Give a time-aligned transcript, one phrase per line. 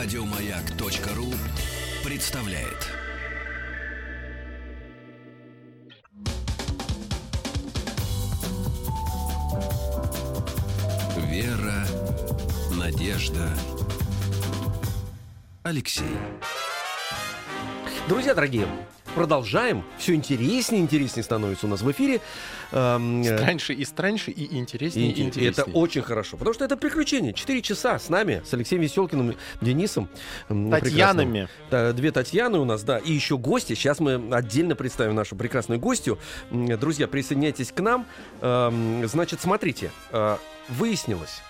[0.00, 1.26] Радиомаяк.ру
[2.08, 2.88] представляет.
[11.16, 11.84] Вера,
[12.70, 13.50] надежда,
[15.64, 16.04] Алексей.
[18.08, 18.68] Друзья дорогие,
[19.14, 19.84] продолжаем.
[19.98, 22.20] Все интереснее и интереснее становится у нас в эфире.
[22.72, 25.50] Эм, э, Страньше и страньше, и интереснее, и, и интереснее.
[25.50, 27.32] это очень хорошо, потому что это приключение.
[27.32, 30.08] Четыре часа с нами, с Алексеем Веселкиным, Денисом.
[30.48, 31.48] Татьянами.
[31.70, 31.96] прекрасным.
[31.96, 33.74] Две Татьяны у нас, да, и еще гости.
[33.74, 36.18] Сейчас мы отдельно представим нашу прекрасную гостью.
[36.50, 38.06] Друзья, присоединяйтесь к нам.
[38.40, 40.36] Эм, Значит, смотрите, э,
[40.68, 41.42] выяснилось,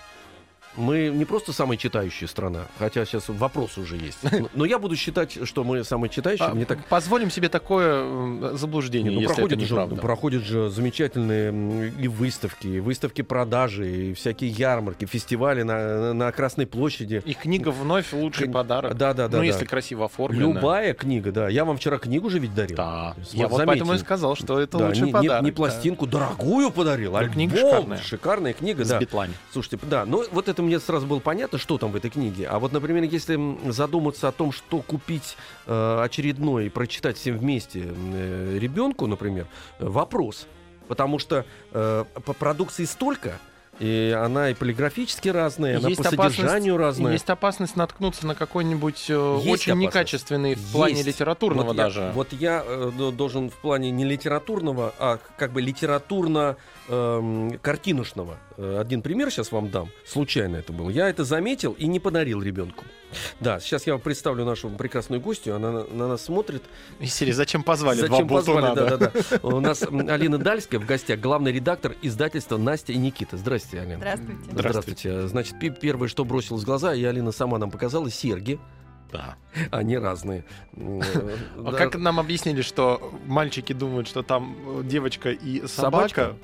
[0.75, 4.19] мы не просто самая читающая страна, хотя сейчас вопрос уже есть.
[4.53, 6.47] Но- я буду считать, что мы самые читающие.
[6.47, 12.07] А, Мне так Позволим себе такое заблуждение, не, ну, проходят, же, проходят же замечательные и
[12.07, 17.21] выставки, и выставки продажи, и всякие ярмарки, фестивали на, на- Красной площади.
[17.25, 18.95] И книга вновь лучший Кни- подарок.
[18.95, 19.37] Да, да, да.
[19.37, 19.47] ну, да.
[19.47, 20.53] если красиво оформлена.
[20.53, 21.49] Любая книга, да.
[21.49, 22.77] Я вам вчера книгу же ведь дарил.
[22.77, 23.15] Да.
[23.17, 25.43] Вот Я вот поэтому и сказал, что это Да, лучший не, не- подарок.
[25.43, 25.55] не да.
[25.55, 27.71] пластинку, дорогую подарил, а Ну, книга альбом.
[27.71, 27.97] шикарная.
[27.97, 28.99] Шикарная книга, С да.
[28.99, 29.33] Бетлами.
[29.51, 32.47] Слушайте, да, ну вот это мне сразу было понятно, что там в этой книге.
[32.47, 37.83] А вот, например, если задуматься о том, что купить э, очередной и прочитать всем вместе
[37.87, 39.47] э, ребенку, например,
[39.79, 40.47] э, вопрос.
[40.87, 42.05] Потому что э,
[42.39, 43.39] продукции столько,
[43.79, 47.13] и она и полиграфически разная, она Есть по содержанию разная.
[47.13, 49.75] Есть опасность наткнуться на какой-нибудь э, Есть очень опасность.
[49.81, 51.07] некачественный в плане Есть.
[51.07, 52.11] литературного вот я- даже.
[52.13, 56.57] вот я э, должен в плане не литературного, а как бы литературно
[56.89, 57.59] эм.
[58.57, 59.89] Э, Один пример сейчас вам дам.
[60.05, 60.89] Случайно это было.
[60.89, 62.83] Я это заметил и не подарил ребенку.
[63.39, 65.55] Да, сейчас я вам представлю нашу прекрасную гостью.
[65.55, 66.63] Она на, на нас смотрит.
[67.03, 68.89] Серии «Зачем позвали Зачем два болтуна?» позвали?
[68.89, 69.39] Да, да, да.
[69.47, 73.37] У нас Алина Дальская в гостях, главный редактор издательства Настя и Никита.
[73.69, 73.97] Здравствуйте, Алина.
[73.97, 74.51] Здравствуйте.
[74.51, 75.27] Здравствуйте.
[75.27, 78.59] Значит, первое, что бросилось в глаза, и Алина сама нам показала, серьги.
[79.11, 79.35] Да.
[79.71, 80.43] Они разные.
[80.75, 81.01] А
[81.57, 81.71] да.
[81.71, 86.21] Как нам объяснили, что мальчики думают, что там э, девочка и Собачка?
[86.21, 86.37] собака,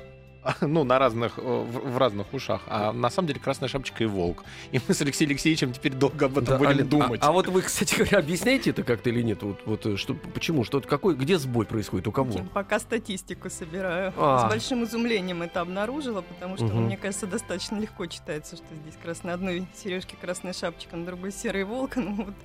[0.61, 4.07] ну, на разных, э, в, в разных ушах, а на самом деле красная шапочка и
[4.07, 4.43] волк.
[4.71, 7.21] И мы с Алексеем Алексеевичем теперь долго об этом Да, будем Алин, думать.
[7.23, 9.41] А, а вот вы, кстати говоря, объясняете это как-то или нет?
[9.43, 10.63] Вот, вот, э, что, почему?
[10.63, 12.07] Что, какой, где сбой происходит?
[12.07, 12.31] У кого?
[12.31, 14.13] Я пока статистику собираю.
[14.17, 14.47] А.
[14.47, 16.85] С большим изумлением это обнаружила, потому что, Мгм.
[16.85, 21.63] мне кажется, достаточно легко читается, что здесь красная одной сережки красная шапочка, на другой серый
[21.63, 21.95] волк.
[22.05, 22.35] Ну, вот.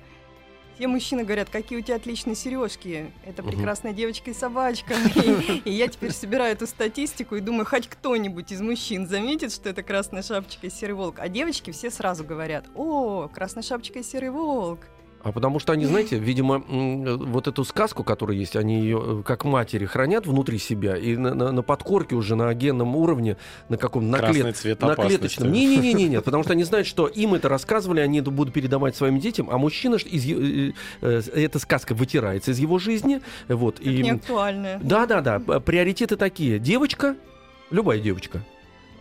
[0.75, 3.11] Все мужчины говорят, какие у тебя отличные сережки.
[3.25, 4.95] Это прекрасная девочка и собачка.
[5.15, 9.69] И, и я теперь собираю эту статистику и думаю, хоть кто-нибудь из мужчин заметит, что
[9.69, 11.19] это красная шапочка и серый волк.
[11.19, 14.79] А девочки все сразу говорят, о, красная шапочка и серый волк.
[15.23, 19.45] А потому что они, знаете, видимо, вот эту сказку, которая есть, они ее э, как
[19.45, 23.37] матери хранят внутри себя, и на, на- на подкорке уже на генном уровне,
[23.69, 25.51] на каком на, клет- цвет на клеточном.
[25.51, 29.19] Не-не-не, нет, потому что они знают, что им это рассказывали, они это будут передавать своим
[29.19, 34.01] детям, а мужчина из, э, э, эта сказка вытирается из его жизни, вот Как и
[34.01, 34.79] не актуальная.
[34.81, 35.39] Да, да, да.
[35.59, 37.15] Приоритеты такие: девочка,
[37.69, 38.41] любая девочка.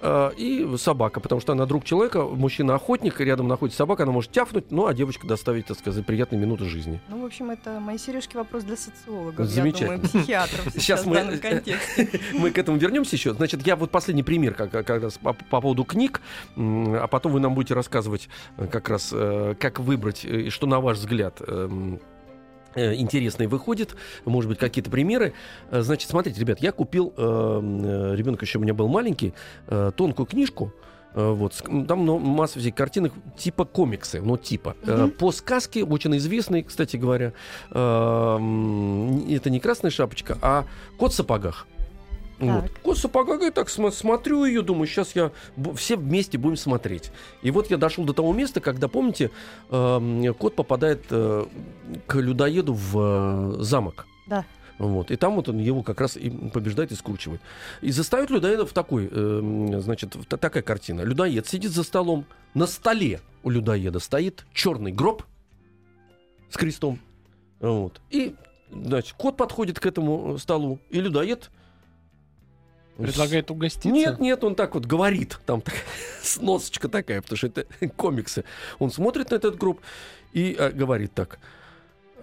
[0.00, 4.70] Э, И собака, потому что она друг человека, мужчина-охотник, рядом находится собака, она может тяфнуть,
[4.70, 7.00] ну а девочка доставить, так сказать, приятные минуты жизни.
[7.08, 9.92] Ну, в общем, это мои сережки вопрос для социологов, Замечательно.
[9.92, 12.20] я думаю, психиатров Сейчас сейчас, мы- в данном контексте.
[12.32, 13.34] Мы к этому вернемся еще.
[13.34, 16.20] Значит, я вот последний пример как, как раз по, по поводу книг,
[16.56, 20.66] а потом вы нам будете рассказывать э, как раз, э, как выбрать, э, и что
[20.66, 21.98] на ваш взгляд эм, э,
[22.76, 25.32] интересное выходит, может быть, какие-то примеры.
[25.70, 29.34] Э, Значит, смотрите, ребят, я купил, ребенок еще у меня был маленький,
[29.66, 30.72] э, тонкую книжку,
[31.14, 31.54] э, вот,
[31.88, 34.76] там ну, масса всяких картинок типа комиксы, ну типа.
[34.86, 35.10] Э, Мгм.
[35.12, 37.32] По сказке, очень известной, кстати говоря,
[37.70, 40.64] э, это не красная шапочка, а
[40.98, 41.66] кот в сапогах.
[42.40, 42.70] Вот.
[42.82, 45.30] Кот я так см- смотрю ее, думаю, сейчас я
[45.76, 47.12] все вместе будем смотреть.
[47.42, 49.30] И вот я дошел до того места, когда, помните,
[49.70, 51.46] эм, кот попадает э,
[52.06, 54.06] к людоеду в э, замок.
[54.26, 54.44] Да.
[54.78, 55.10] Вот.
[55.10, 57.42] И там вот он его как раз и побеждает и скручивает.
[57.82, 61.02] И застает людоеда в такой, эм, значит, в та- такая картина.
[61.02, 62.24] Людоед сидит за столом.
[62.54, 65.24] На столе у людоеда стоит черный гроб
[66.48, 66.98] с крестом.
[67.60, 68.00] Вот.
[68.08, 68.34] И,
[68.72, 71.50] значит, кот подходит к этому столу, и людоед
[73.02, 73.88] Предлагает угоститься?
[73.88, 75.74] нет, нет, он так вот говорит, там так,
[76.22, 77.66] сносочка такая, потому что это
[77.96, 78.44] комиксы.
[78.78, 79.80] Он смотрит на этот гроб
[80.32, 81.38] и э, говорит так,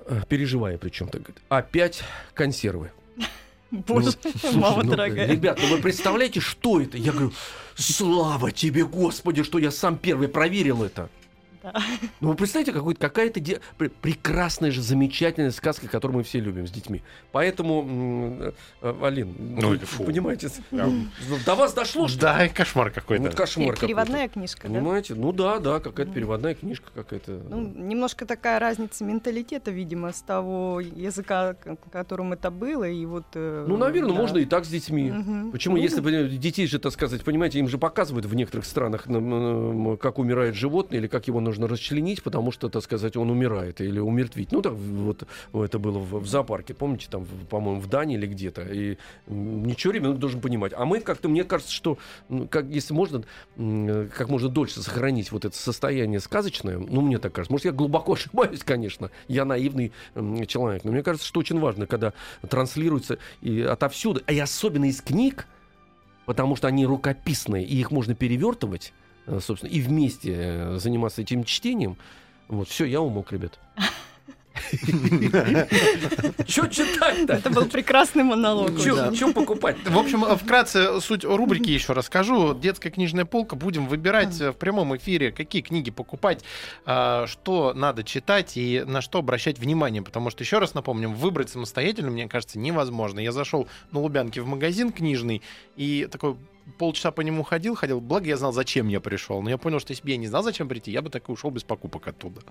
[0.06, 2.04] э, переживая причем так, говорит, опять
[2.34, 2.92] консервы.
[3.72, 5.28] Боже, Слушай, мама ну, дорогая.
[5.28, 6.98] Ребят, ну вы представляете, что это?
[6.98, 7.34] Я говорю,
[7.76, 11.10] слава тебе, Господи, что я сам первый проверил это.
[12.22, 16.68] Ну, вы представляете, какой-то, какая-то де- пр- прекрасная же, замечательная сказка, которую мы все любим
[16.68, 17.02] с детьми.
[17.32, 20.04] Поэтому, м, э, Алин, Ну, вы фу.
[20.04, 21.12] понимаете, Прям.
[21.46, 23.24] до вас дошло, что Да, и кошмар какой-то.
[23.24, 23.86] Вот кошмар какой-то.
[23.88, 24.74] Переводная книжка, да?
[24.74, 25.16] Понимаете?
[25.16, 27.42] Ну да, да, какая-то переводная книжка какая-то.
[27.50, 31.56] Ну, немножко такая разница менталитета, видимо, с того языка,
[31.92, 33.26] которым это было, и вот...
[33.34, 34.22] э, Ну, наверное, да.
[34.22, 35.12] можно и так с детьми.
[35.12, 35.52] Мгм.
[35.52, 39.06] Почему, Ну, если бы детей же, так сказать, понимаете, им же показывают в некоторых странах,
[40.00, 44.00] как умирает животное или как его нужно расчленить, потому что, так сказать, он умирает или
[44.00, 44.52] умертвить.
[44.52, 48.62] Ну, так вот это было в, в зоопарке, помните, там, по-моему, в Дании или где-то.
[48.62, 50.74] И ничего ребенок должен понимать.
[50.76, 51.98] А мы как-то, мне кажется, что
[52.50, 53.24] как, если можно,
[53.56, 57.52] как можно дольше сохранить вот это состояние сказочное, ну, мне так кажется.
[57.52, 59.92] Может, я глубоко ошибаюсь, конечно, я наивный
[60.48, 62.14] человек, но мне кажется, что очень важно, когда
[62.48, 65.48] транслируется и отовсюду, а и особенно из книг,
[66.26, 68.94] потому что они рукописные, и их можно перевертывать,
[69.42, 71.98] собственно, и вместе э, заниматься этим чтением.
[72.48, 73.60] Вот, все, я умолк, ребят.
[76.48, 77.34] Че читать-то?
[77.34, 78.72] Это был прекрасный монолог.
[78.82, 79.78] Че покупать?
[79.86, 82.56] В общем, э, вкратце суть рубрики еще расскажу.
[82.56, 83.56] Детская книжная полка.
[83.56, 86.44] Будем выбирать э, в прямом эфире, какие книги покупать,
[86.84, 90.02] что надо читать и на что обращать внимание.
[90.02, 93.20] Потому что, еще раз напомним, выбрать самостоятельно, мне кажется, невозможно.
[93.20, 95.42] Я зашел на Лубянке в магазин книжный
[95.76, 96.36] и такой
[96.78, 98.02] полчаса по нему ходил, ходил.
[98.02, 99.42] Благо, я знал, зачем я пришел.
[99.42, 101.32] Но я понял, что если бы я не знал, зачем прийти, я бы так и
[101.32, 102.42] ушел без покупок оттуда.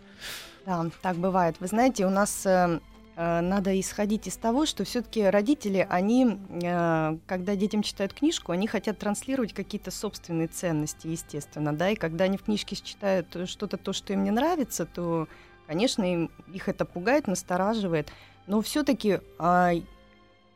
[0.64, 1.56] Да, так бывает.
[1.60, 2.80] Вы знаете, у нас э,
[3.16, 8.66] э, надо исходить из того, что все-таки родители, они, э, когда детям читают книжку, они
[8.66, 13.92] хотят транслировать какие-то собственные ценности, естественно, да, и когда они в книжке читают что-то то,
[13.92, 15.28] что им не нравится, то,
[15.66, 18.10] конечно, им, их это пугает, настораживает.
[18.46, 19.20] Но все-таки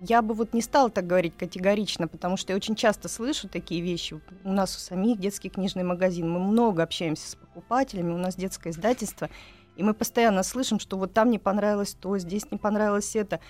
[0.01, 3.83] я бы вот не стала так говорить категорично, потому что я очень часто слышу такие
[3.83, 4.21] вещи.
[4.45, 8.71] У нас у самих детский книжный магазин, мы много общаемся с покупателями, у нас детское
[8.71, 9.29] издательство,
[9.77, 13.41] и мы постоянно слышим, что вот там не понравилось то, здесь не понравилось это.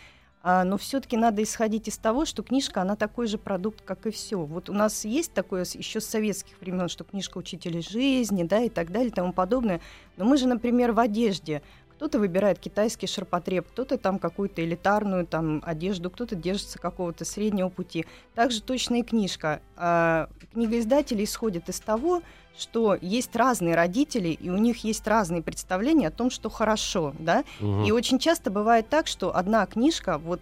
[0.42, 4.10] А, но все-таки надо исходить из того, что книжка, она такой же продукт, как и
[4.10, 4.38] все.
[4.38, 8.70] Вот у нас есть такое еще с советских времен, что книжка учителя жизни, да, и
[8.70, 9.82] так далее, и тому подобное.
[10.16, 11.62] Но мы же, например, в одежде.
[12.00, 18.06] Кто-то выбирает китайский ширпотреб, кто-то там какую-то элитарную там одежду, кто-то держится какого-то среднего пути.
[18.34, 19.60] Также точно и книжка.
[19.76, 22.22] А, книгоиздатели исходят из того,
[22.56, 27.44] что есть разные родители, и у них есть разные представления о том, что хорошо, да,
[27.60, 27.84] Мгм.
[27.84, 30.40] и очень часто бывает так, что одна книжка, вот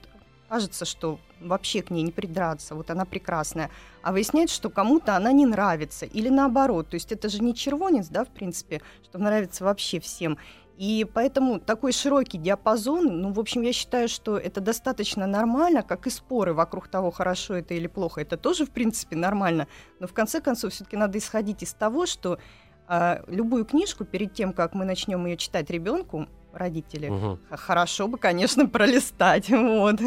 [0.48, 3.68] кажется, что вообще к ней не придраться, вот она прекрасная,
[4.02, 6.88] а выясняется, что кому-то она не нравится, или наоборот.
[6.88, 10.38] То есть это же не червонец, да, в принципе, что нравится вообще всем.
[10.78, 16.06] И поэтому такой широкий диапазон, ну, в общем, я считаю, что это достаточно нормально, как
[16.06, 18.20] и споры вокруг того, хорошо это или плохо.
[18.20, 19.66] Это тоже, в принципе, нормально.
[19.98, 22.38] Но в конце концов, все-таки надо исходить из того, что
[22.86, 27.08] а, любую книжку перед тем, как мы начнем ее читать ребенку, родители,
[27.50, 29.50] х- хорошо бы, конечно, пролистать.
[29.50, 30.00] Вот.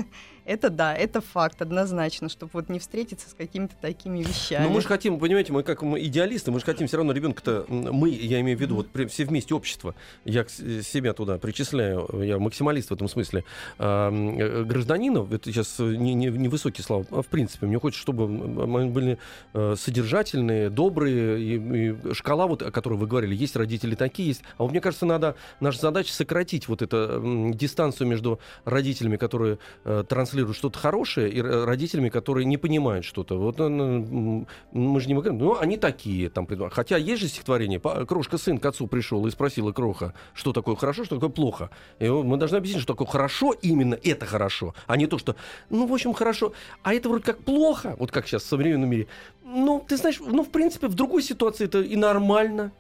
[0.52, 4.66] Это да, это факт однозначно, чтобы вот не встретиться с какими-то такими вещами.
[4.66, 7.64] Но мы же хотим, понимаете, мы как мы идеалисты, мы же хотим все равно ребенка-то,
[7.70, 9.96] мы, я имею в виду, вот все вместе общество,
[10.26, 13.46] я себя туда причисляю, я максималист в этом смысле,
[13.80, 18.02] а, э, гражданинов, это сейчас не, не, не высокие слова, а в принципе, мне хочется,
[18.02, 19.20] чтобы мы были
[19.54, 24.42] э, содержательные, добрые, и, и шкала, вот, о которой вы говорили, есть родители такие, есть,
[24.58, 30.04] а вот мне кажется, надо, наша задача сократить вот эту дистанцию между родителями, которые э,
[30.42, 33.38] транслируют что-то хорошее, и родителями, которые не понимают что-то.
[33.38, 38.58] Вот мы же не говорим, ну, они такие, там, хотя есть же стихотворение, Крошка сын
[38.58, 41.70] к отцу пришел и спросила Кроха, что такое хорошо, что такое плохо.
[42.00, 45.36] И мы должны объяснить, что такое хорошо, именно это хорошо, а не то, что,
[45.70, 49.08] ну, в общем, хорошо, а это вроде как плохо, вот как сейчас в современном мире.
[49.44, 52.72] Ну, ты знаешь, ну, в принципе, в другой ситуации это и нормально,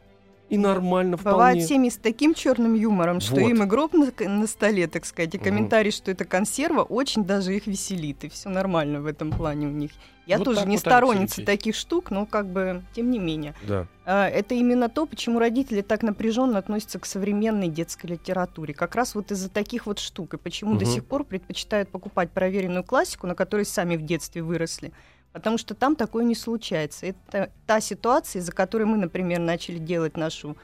[0.51, 1.62] и нормально вполне.
[1.62, 3.50] семьи с таким черным юмором, что Вот.
[3.50, 7.55] им и гроб на, на столе, так сказать, и комментарий, что это консерва, очень даже
[7.55, 9.91] их веселит, и все нормально в этом плане у них.
[10.27, 11.46] Я Вот тоже так не вот, сторонница Алексей.
[11.46, 13.55] таких штук, но как бы тем не менее.
[13.67, 13.88] Да.
[14.05, 18.74] А, Это именно то, почему родители так напряженно относятся к современной детской литературе.
[18.74, 20.34] Как раз вот из-за таких вот штук.
[20.34, 20.93] И почему до Мгм.
[20.93, 24.91] сих пор предпочитают покупать проверенную классику, на которой сами в детстве выросли.
[25.34, 27.08] Потому что там такое не случается.
[27.08, 30.58] Это та ситуация, из-за которой мы, например, начали делать нашу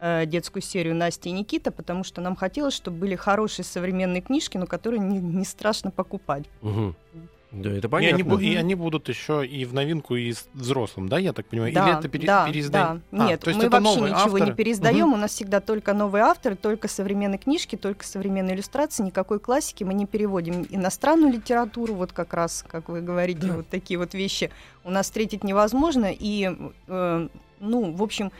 [0.00, 4.56] э, детскую серию Настя и Никита, потому что нам хотелось, чтобы были хорошие современные книжки,
[4.56, 6.44] но которые не, не страшно покупать.
[6.60, 6.94] Мгм.
[7.52, 8.16] Да, это И понятно.
[8.18, 11.46] они, бу- и они будут еще и в новинку, и с взрослым, да, я так
[11.46, 11.72] понимаю?
[11.74, 13.02] Да, Или это пере- да, переиздание?
[13.12, 13.24] да.
[13.24, 14.56] А, Нет, то есть мы это вообще новые ничего не авторы?
[14.56, 15.06] переиздаем.
[15.08, 15.12] Мгм.
[15.14, 19.84] У нас всегда только новые авторы, только современные книжки, только современные иллюстрации, никакой классики.
[19.84, 23.52] Мы не переводим иностранную литературу, вот как раз, как вы говорите, Да.
[23.56, 24.50] вот такие вот вещи
[24.84, 26.06] у нас встретить невозможно.
[26.10, 26.50] И,
[26.88, 27.28] э,
[27.60, 28.32] ну, в общем,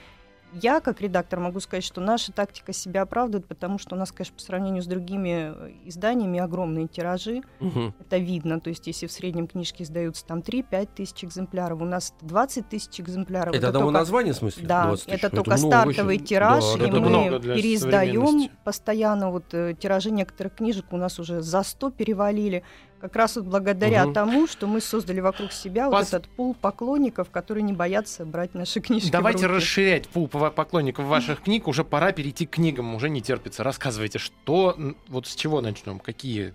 [0.60, 4.34] я, как редактор, могу сказать, что наша тактика себя оправдывает, потому что у нас, конечно,
[4.36, 7.42] по сравнению с другими э, изданиями огромные тиражи.
[7.60, 7.94] Мгм.
[8.00, 8.60] Это видно.
[8.60, 13.00] То есть, если в среднем книжки издаются там 3-5 тысяч экземпляров, у нас 20 тысяч
[13.00, 13.54] экземпляров.
[13.54, 14.66] Это одного только- названия, в смысле?
[14.66, 15.18] Да, 20 тысяч?
[15.18, 16.26] это только много стартовый очень.
[16.26, 19.30] тираж, Да, и это мы переиздаем постоянно.
[19.30, 22.62] Вот э, тиражи некоторых книжек у нас уже за 100 перевалили.
[23.02, 24.14] Как раз вот благодаря Мгм.
[24.14, 28.54] тому, что мы создали вокруг себя вот Пос- этот пул поклонников, которые не боятся брать
[28.54, 29.10] наши книжки.
[29.10, 31.66] Давайте расширять пул поклонников ваших книг.
[31.66, 32.94] Уже пора перейти к книгам.
[32.94, 33.64] Уже не терпится.
[33.64, 34.76] Рассказывайте, что,
[35.08, 35.98] вот с чего начнем?
[35.98, 36.54] Какие,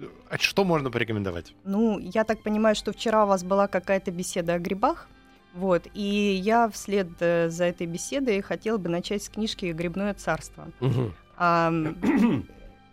[0.00, 1.54] э, а что можно порекомендовать?
[1.62, 5.06] Ну, я так понимаю, что вчера у вас была какая-то беседа о грибах.
[5.54, 10.66] Вот, и я вслед э, за этой беседой хотела бы начать с книжки «Грибное царство».
[10.80, 11.14] Мгм.
[11.38, 11.70] А,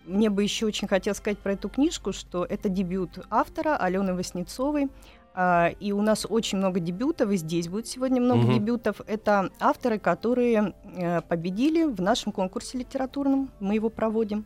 [0.05, 4.89] мне бы еще очень хотелось сказать про эту книжку, что это дебют автора Алены Васнецовой.
[5.35, 8.53] А, и у нас очень много дебютов, и здесь будет сегодня много Мгм.
[8.53, 9.01] дебютов.
[9.07, 13.49] Это авторы, которые э, победили в нашем конкурсе литературном.
[13.59, 14.45] Мы его проводим.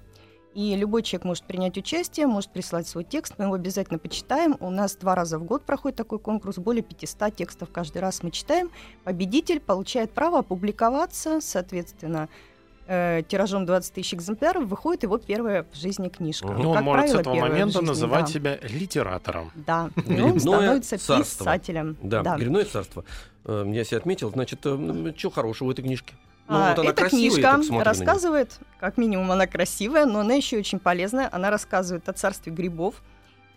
[0.53, 4.55] И любой человек может принять участие, может прислать свой текст, мы его обязательно почитаем.
[4.59, 8.31] У нас два раза в год проходит такой конкурс, более 500 текстов каждый раз мы
[8.31, 8.71] читаем.
[9.03, 12.27] Победитель получает право опубликоваться, соответственно,
[12.88, 16.48] э, тиражом 20 тысяч экземпляров выходит его первая в жизни книжка.
[16.48, 18.32] Ну, он Как может с правило, этого первая в момента жизни, называть да.
[18.32, 19.51] себя литератором.
[19.56, 21.44] Да, и Грибное он становится царство.
[21.46, 21.98] писателем.
[22.01, 23.03] Да, «Грибное царство».
[23.46, 24.29] Э, Я себе отметил.
[24.32, 26.13] Значит, что хорошего в этой книжке?
[26.50, 30.79] Ну, А, вот она Эта книжка рассказывает, как минимум она красивая, но она еще очень
[30.79, 31.29] полезная.
[31.32, 32.96] Она рассказывает о царстве грибов.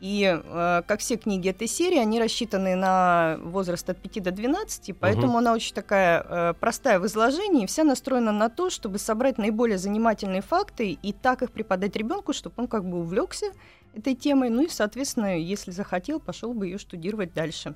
[0.00, 4.94] И, э, как все книги этой серии, они рассчитаны на возраст от 5 до 12,
[4.98, 5.36] поэтому Мгм.
[5.36, 9.76] она очень такая э, простая в изложении, и вся настроена на то, чтобы собрать наиболее
[9.76, 13.46] занимательные факты и так их преподать ребенку, чтобы он как бы увлекся
[13.94, 17.74] этой темой, ну и, соответственно, если захотел, пошел бы ее штудировать дальше.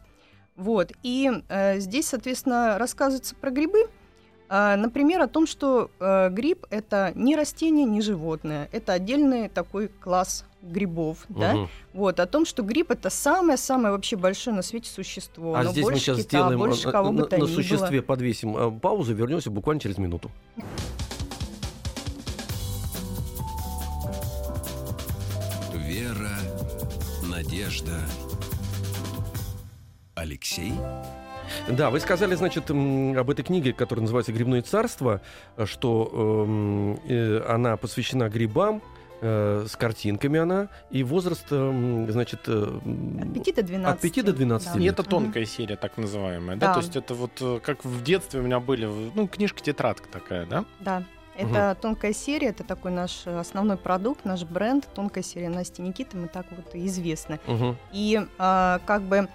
[0.57, 0.93] Вот.
[1.03, 3.91] И э, здесь, соответственно, рассказывается про грибы.
[4.49, 9.89] А, Например, о том, что э, гриб это не растение, не животное, это отдельный такой
[9.89, 11.55] класс грибов, да?
[11.55, 11.69] Мгм.
[11.93, 15.55] Вот о том, что гриб это самое-самое вообще большое на свете существо.
[15.55, 17.43] А Оно здесь мы больше сейчас кита, сделаем больше э, кого на, бы то на
[17.43, 17.55] ни было.
[17.55, 20.31] существе подвесим э, паузу, вернемся буквально через минуту.
[25.75, 26.39] Вера,
[27.23, 27.93] надежда.
[30.15, 30.73] Алексей
[31.69, 35.21] Да, вы сказали, значит, об этой книге, которая называется «Грибное царство»,
[35.57, 36.11] э, что
[36.47, 38.83] эм, э, она посвящена грибам,
[39.21, 42.41] э, с картинками она, и возраст, эм, значит...
[42.47, 42.79] э,
[43.23, 43.95] От 5 до 12.
[43.95, 44.79] От 5 до 12 Да.
[44.79, 44.93] И лет.
[44.93, 45.11] это Мгм.
[45.11, 46.67] тонкая серия, так называемая, да?
[46.69, 46.75] Да.
[46.75, 50.65] То есть это вот э, как в детстве у меня были, ну, книжка-тетрадка такая, да?
[50.81, 51.03] Да.
[51.37, 54.87] Это тонкая серия, это такой наш э, основной продукт, наш бренд.
[54.95, 57.41] Тонкая серия Насти Никиты, мы так вот и известны.
[57.49, 57.77] Мгм.
[57.93, 59.29] И а, как бы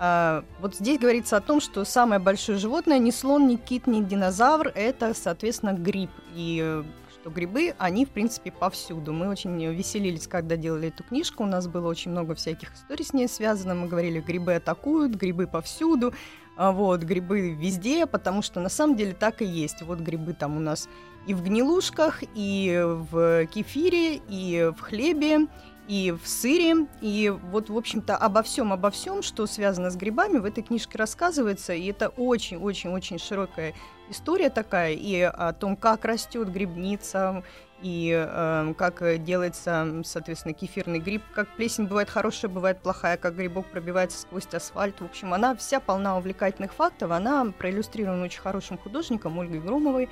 [0.00, 4.72] вот здесь говорится о том, что самое большое животное не слон, не кит, не динозавр,
[4.74, 6.10] это, соответственно, гриб.
[6.34, 6.84] И э,
[7.20, 9.12] что грибы, они, в принципе, повсюду.
[9.12, 11.42] Мы очень веселились, когда делали эту книжку.
[11.42, 13.74] У нас было очень много всяких историй с ней связано.
[13.74, 16.14] Мы говорили, грибы атакуют, грибы повсюду.
[16.56, 19.82] А вот, грибы везде, потому что на самом деле так и есть.
[19.82, 20.88] Вот грибы там у нас
[21.26, 25.46] и в гнилушках, и в кефире, и в хлебе,
[25.90, 26.86] и в сыре.
[27.00, 30.96] И вот, в общем-то, обо всем, обо всем, что связано с грибами, в этой книжке
[30.96, 31.72] рассказывается.
[31.72, 33.74] И это очень-очень-очень широкая
[34.08, 34.92] история такая.
[34.92, 37.42] И о том, как растет грибница,
[37.82, 43.66] и э, как делается, соответственно, кефирный гриб, как плесень бывает хорошая, бывает плохая, как грибок
[43.66, 45.00] пробивается сквозь асфальт.
[45.00, 47.10] В общем, она вся полна увлекательных фактов.
[47.10, 50.08] Она проиллюстрирована очень хорошим художником Ольгой Громовой.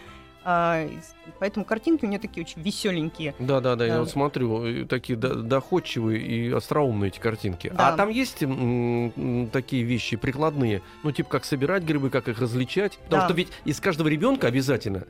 [0.50, 0.88] А,
[1.40, 3.35] поэтому картинки у нее такие очень веселенькие.
[3.38, 7.69] Да, да, да, я вот смотрю, такие до- доходчивые и остроумные эти картинки.
[7.76, 7.88] Да.
[7.88, 12.97] А там есть м, такие вещи прикладные, ну, типа как собирать грибы, как их различать?
[13.05, 13.26] Потому Да.
[13.28, 15.05] что ведь из каждого ребенка обязательно,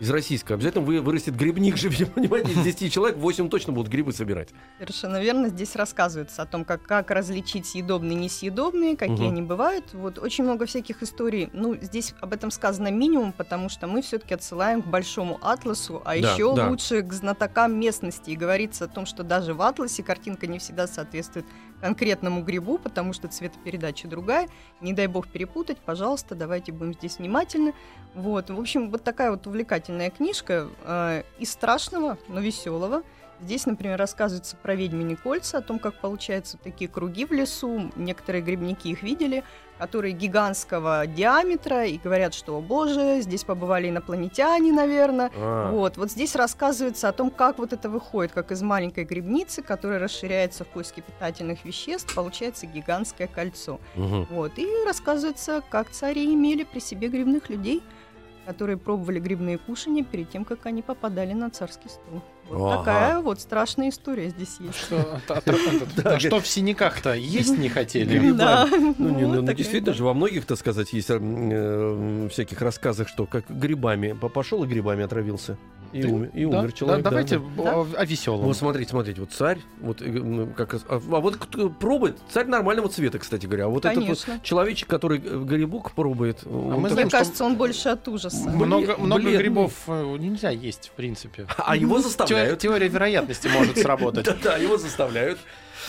[0.00, 4.12] из российского, обязательно вы, вырастет грибник же, понимаете, из 10 человек 8 точно будут грибы
[4.12, 4.48] собирать.
[4.78, 5.48] Совершенно верно.
[5.48, 9.28] Здесь рассказывается о том, как, как различить съедобные и несъедобные, какие Мгм.
[9.28, 9.92] они бывают.
[9.94, 11.48] Вот очень много всяких историй.
[11.52, 16.18] Ну, здесь об этом сказано минимум, потому что мы все-таки отсылаем к большому атласу, а
[16.20, 16.68] Да, еще да.
[16.68, 18.30] лучше к знатокам местности.
[18.30, 21.46] И говорится о том, что даже в атласе картинка не всегда соответствует
[21.84, 24.48] конкретному грибу, потому что цветопередача другая.
[24.80, 27.74] Не дай бог перепутать, пожалуйста, давайте будем здесь внимательны.
[28.14, 33.02] Вот, в общем, вот такая вот увлекательная книжка э, из страшного, но веселого.
[33.42, 37.92] Здесь, например, рассказывается про ведьмини кольца, о том, как получаются такие круги в лесу.
[37.96, 39.44] Некоторые грибники их видели,
[39.78, 45.30] которые гигантского диаметра, и говорят, что, о боже, здесь побывали инопланетяне, наверное.
[45.36, 49.62] А, Вот, вот здесь рассказывается о том, как вот это выходит, как из маленькой грибницы,
[49.62, 53.80] которая расширяется в поиске питательных веществ, получается гигантское кольцо.
[53.94, 54.26] мгм.
[54.30, 57.82] Вот, и рассказывается, как цари имели при себе грибных людей.
[58.46, 62.22] Которые пробовали грибные кушания перед тем, как они попадали на царский стол.
[62.50, 62.78] Вот Ага.
[62.78, 64.76] такая вот страшная история здесь есть.
[64.78, 65.40] Что, а-
[66.04, 68.18] а- а что в синяках-то есть не хотели?
[68.18, 68.36] Грибами.
[68.36, 68.68] Да.
[68.98, 69.98] Ну, не, ну, такая, действительно да.
[69.98, 74.62] же, во многих, так сказать, есть м, э, всяких рассказах, что как грибами по- пошел
[74.64, 75.56] и грибами отравился.
[75.94, 77.04] И, Да, умер, и Да, умер да, человек.
[77.04, 77.62] да, давайте да.
[77.76, 78.40] о, о веселом.
[78.46, 82.88] Вот смотрите, смотрите, вот царь, вот э, как а, а вот кто пробует, царь нормального
[82.88, 84.34] цвета, кстати говоря, а вот этот Конечно.
[84.34, 87.88] вот человечек, который э, грибок пробует, он мы такой- Мне знаем, что- кажется, он больше
[87.90, 88.42] от ужаса.
[88.44, 89.38] Блин, много много бледный.
[89.38, 91.46] грибов э, нельзя есть, в принципе.
[91.58, 92.58] а его заставляют.
[92.58, 94.24] теория вероятности может сработать.
[94.42, 95.38] Да-да, его заставляют.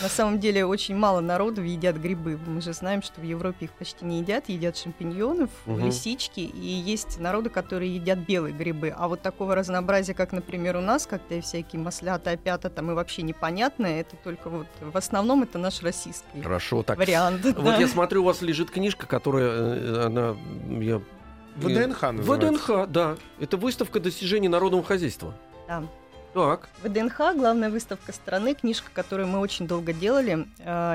[0.02, 2.38] На самом деле очень мало народу едят грибы.
[2.46, 5.86] Мы же знаем, что в Европе их почти не едят, едят шампиньонов, Мгм.
[5.86, 8.92] лисички, и есть народы, которые едят белые грибы.
[8.96, 13.22] А вот такого разнообразия, как, например, у нас, когда всякие маслята, опята там и вообще
[13.22, 16.98] непонятное, это только вот в основном это наш российский Хорошо, так.
[16.98, 17.44] вариант.
[17.44, 17.76] Вот да.
[17.78, 20.36] я смотрю, у вас лежит книжка, которая, э, она,
[20.68, 21.00] я...
[21.56, 22.32] ВДНХ называется.
[22.32, 23.16] ВДНХ, да.
[23.40, 25.34] Это выставка достижений народного хозяйства.
[25.66, 25.82] Да.
[26.36, 26.68] Так.
[26.82, 30.46] ВДНХ, главная выставка страны, книжка, которую мы очень долго делали.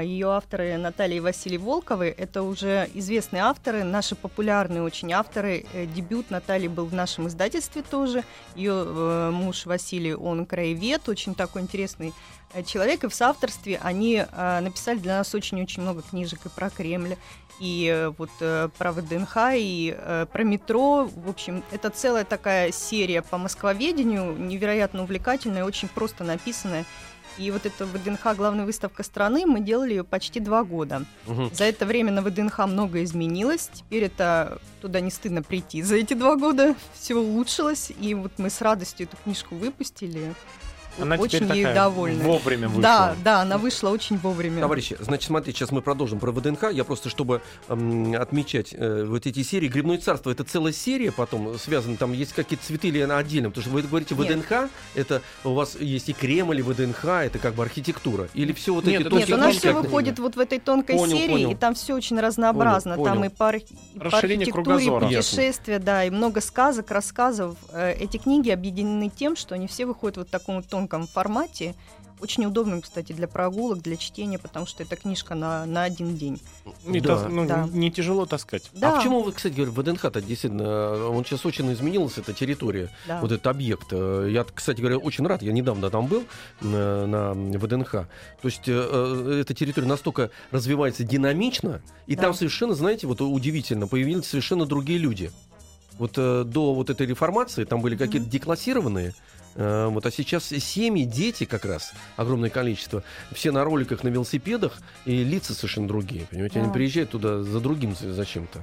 [0.03, 2.13] Ее авторы Наталья и Василий Волковы.
[2.15, 5.65] Это уже известные авторы, наши популярные очень авторы.
[5.73, 8.23] Э, Дебют Натальи был в нашем издательстве тоже.
[8.53, 12.13] Ее муж Василий, он краевед, очень такой интересный э,
[12.65, 13.03] человек.
[13.03, 17.15] И в соавторстве они э, написали для нас очень-очень много книжек и про Кремль,
[17.59, 21.09] и э, вот э, про ВДНХ, и э, про метро.
[21.15, 26.85] В общем, это целая такая серия по москвоведению, невероятно увлекательная, очень просто написанная.
[27.37, 31.05] И вот эта ВДНХ, главная выставка страны, мы делали ее почти два года.
[31.27, 31.51] Мгм.
[31.53, 33.69] За это время на ВДНХ многое изменилось.
[33.73, 35.81] Теперь это туда не стыдно прийти.
[35.81, 37.91] За эти два года все улучшилось.
[37.99, 40.33] И вот мы с радостью эту книжку выпустили.
[40.99, 42.23] Она очень теперь ей такая довольны.
[42.23, 42.81] вовремя вышла.
[42.81, 44.61] Да, да, она вышла очень вовремя.
[44.61, 46.71] Товарищи, значит, смотрите, сейчас мы продолжим про ВДНХ.
[46.71, 49.67] Я просто, чтобы м, отмечать э, вот эти серии.
[49.67, 53.49] Грибное царство это целая серия, потом связана, там есть какие-то цветы или она отдельно?
[53.49, 54.27] Потому что вы говорите Нет.
[54.39, 58.27] ВДНХ, это у вас есть и Кремль, и ВДНХ, это как бы архитектура.
[58.33, 60.39] Или все вот Нет, эти это Нет, тонкие у нас тонкие все выходит вот в
[60.39, 61.51] этой тонкой Понял, серии, понял.
[61.51, 62.95] и там все очень разнообразно.
[62.95, 63.31] Понял, там понял.
[63.31, 63.61] и по, арх-
[63.95, 67.55] и по Расширение архитектуре, и путешествия, да, и много сказок, рассказов.
[67.71, 71.75] Э, Эти книги объединены тем, что они все выходят вот в таком тонком формате.
[72.19, 76.39] Очень удобным, кстати, для прогулок, для чтения, потому что это книжка на, на один день.
[76.85, 77.15] И Да.
[77.15, 77.67] тас- ну, Да.
[77.71, 78.69] Не тяжело таскать.
[78.73, 83.19] Да, А почему вы, кстати говоря, ВДНХ-то действительно, он сейчас очень изменилась, эта территория, да.
[83.21, 83.87] вот этот объект.
[83.91, 86.23] Э, Я, кстати говоря, очень рад, я недавно там был
[86.61, 87.91] э, на ВДНХ.
[87.91, 88.07] То
[88.43, 92.21] есть э, э, эта территория настолько развивается динамично, и Да.
[92.23, 95.31] там совершенно, знаете, вот удивительно, появились совершенно другие люди.
[95.97, 98.29] Вот э, до вот этой реформации там были какие-то Мгм.
[98.29, 99.13] деклассированные, э,
[99.55, 105.23] вот, а сейчас семьи, дети как раз, огромное количество, все на роликах, на велосипедах, и
[105.23, 108.59] лица совершенно другие, понимаете, они приезжают туда за другим за- зачем-то.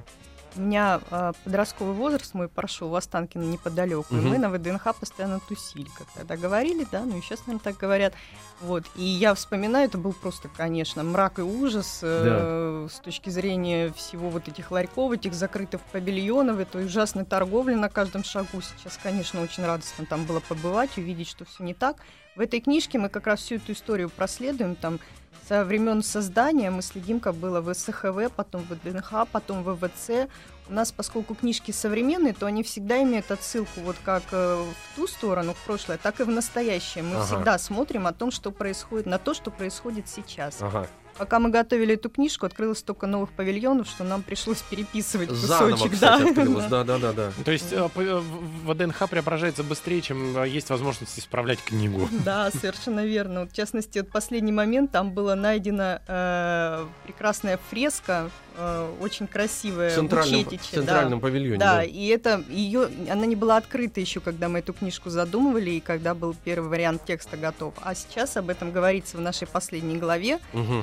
[0.58, 4.28] У меня а, подростковый возраст мой прошел в Останкино неподалеку, и Мгм.
[4.28, 8.14] мы на ВДНХ постоянно тусили, как тогда говорили, да, ну и сейчас, наверное, так говорят.
[8.60, 13.92] Вот, и я вспоминаю, это был просто, конечно, мрак и ужас э, с точки зрения
[13.92, 18.60] всего вот этих ларьков, этих закрытых павильонов, этой ужасной торговли на каждом шагу.
[18.60, 21.98] Сейчас, конечно, очень радостно там было побывать, увидеть, что все не так.
[22.38, 25.00] В этой книжке мы как раз всю эту историю проследуем, там
[25.48, 30.30] со времен создания мы следим, как было в СХВ, потом в ВДНХ, потом в ВВЦ.
[30.68, 35.08] У нас, поскольку книжки современные, то они всегда имеют отсылку вот как э, в ту
[35.08, 37.02] сторону, в прошлое, так и в настоящее.
[37.02, 37.24] Мы Ага.
[37.24, 40.58] всегда смотрим о том, что происходит, на то, что происходит сейчас.
[40.60, 40.86] Ага.
[41.18, 45.92] Пока мы готовили эту книжку, открылось столько новых павильонов, что нам пришлось переписывать Заново, кусочек.
[45.94, 46.68] кстати, да.
[46.68, 47.32] Да, да, да, да.
[47.44, 52.08] То есть э, э, в- ВДНХ преображается быстрее, чем э, есть возможность исправлять книгу.
[52.24, 53.40] Да, совершенно верно.
[53.40, 59.90] Вот, в частности, вот последний момент там была найдена э, прекрасная фреска, э, очень красивая
[59.90, 61.22] В центральном, Четича, в центральном да.
[61.22, 61.58] павильоне.
[61.58, 61.84] Да, да.
[61.84, 66.14] и это ее, она не была открыта еще, когда мы эту книжку задумывали и когда
[66.14, 67.74] был первый вариант текста готов.
[67.82, 70.38] А сейчас об этом говорится в нашей последней главе.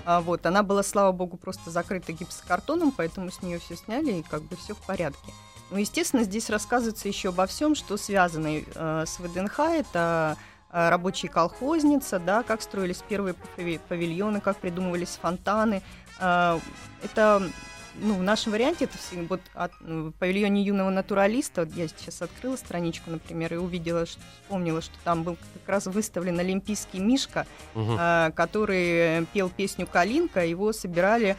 [0.05, 4.23] А вот она была, слава богу, просто закрыта гипсокартоном, поэтому с нее все сняли и
[4.23, 5.31] как бы все в порядке.
[5.71, 9.59] Ну, естественно, здесь рассказывается еще обо всем, что связано э, с ВДНХ.
[9.59, 10.37] Это
[10.71, 15.81] э, рабочие колхозница, да, как строились первые пави- павильоны, как придумывались фонтаны.
[16.19, 16.59] Э,
[17.01, 17.49] это
[17.99, 21.87] ну, в нашем варианте это все, вот от, ну, в павильоне юного натуралиста, вот я
[21.87, 26.99] сейчас открыла страничку, например, и увидела, что, вспомнила, что там был как раз выставлен олимпийский
[26.99, 27.97] мишка, Мгм.
[27.99, 30.45] а, который пел песню «Калинка».
[30.45, 31.35] Его собирали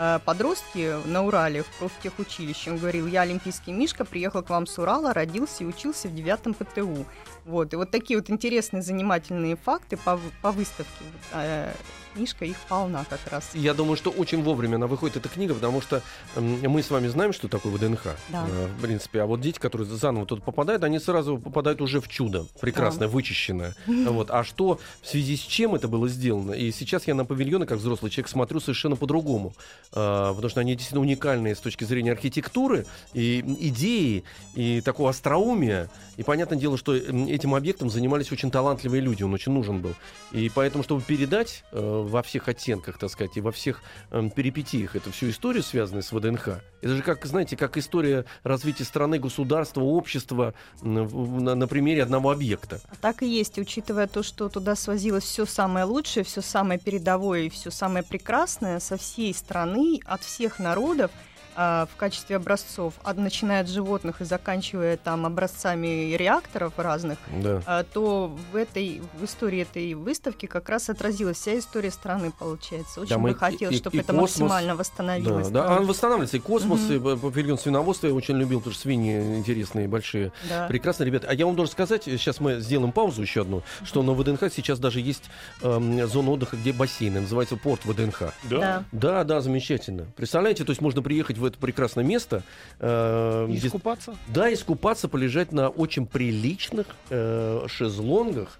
[0.00, 2.70] а, подростки на Урале в профтехучилище.
[2.70, 6.54] Он говорил, я олимпийский Мишка, приехал к вам с Урала, родился и учился в девятом
[6.54, 7.04] ПТУ.
[7.44, 7.72] Вот.
[7.72, 11.04] И вот такие вот интересные, занимательные факты по, по выставке.
[11.32, 11.72] А,
[12.14, 13.50] книжка их полна как раз.
[13.54, 15.97] Я думаю, что очень вовремя она выходит, эта книга, потому что
[16.32, 18.04] что мы с вами знаем, что такое ВДНХ.
[18.28, 18.46] Да.
[18.48, 22.08] Э, В принципе, а вот дети, которые заново туда попадают, они сразу попадают уже в
[22.08, 23.74] чудо, прекрасное, вычищенное.
[23.86, 24.30] Вот.
[24.30, 26.52] А что, в связи с чем это было сделано?
[26.52, 29.54] И сейчас я на павильоны, как взрослый человек, смотрю совершенно по-другому.
[29.92, 35.90] А, Потому что они действительно уникальные с точки зрения архитектуры, и идеи, и такого остроумия.
[36.16, 39.94] И понятное дело, что этим объектом занимались очень талантливые люди, он очень нужен был.
[40.32, 44.96] И поэтому, чтобы передать э, во всех оттенках, так сказать, и во всех эм, перипетиях
[44.96, 46.48] эту всю историю, связанную с ВДНХ,
[46.80, 51.04] это же, как, знаете, как история развития страны, государства, общества на,
[51.54, 52.80] на примере одного объекта.
[53.00, 57.48] Так и есть, учитывая то, что туда свозилось все самое лучшее, все самое передовое и
[57.48, 61.10] все самое прекрасное со всей страны, от всех народов
[61.60, 67.60] а, в качестве образцов, от, начиная от животных и заканчивая там образцами реакторов разных, Да.
[67.66, 73.00] а, то в этой в истории этой выставки как раз отразилась вся история страны, получается.
[73.00, 75.48] Очень Да, мы бы хотелось, и- чтобы и это космос, максимально Да, восстановилось.
[75.48, 76.36] да, а он восстанавливается.
[76.36, 76.92] И космос, Мгм.
[77.10, 80.30] и павильон свиноводства я очень любил, потому что свиньи интересные, большие.
[80.48, 80.68] Да.
[80.68, 81.26] Прекрасно, ребята.
[81.28, 84.78] А я вам должен сказать, сейчас мы сделаем паузу еще одну, что на ВДНХ сейчас
[84.78, 85.24] даже есть
[85.62, 88.32] эм, зона отдыха, где бассейны, называется порт ВДНХ.
[88.44, 88.84] Да.
[88.92, 90.06] Да, да, замечательно.
[90.16, 92.42] Представляете, то есть можно приехать в это прекрасное место,
[92.78, 94.16] э, И где- искупаться?
[94.28, 98.58] да, искупаться, полежать на очень приличных э, шезлонгах,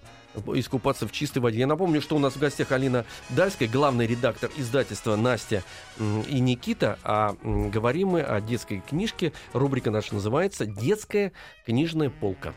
[0.53, 1.59] искупаться в чистой воде.
[1.59, 5.63] Я напомню, что у нас в гостях Алина Дальская, главный редактор издательства Настя
[5.99, 6.99] и Никита.
[7.03, 9.33] А говорим мы о детской книжке.
[9.53, 11.31] Рубрика наша называется «Детская
[11.65, 12.53] книжная полка».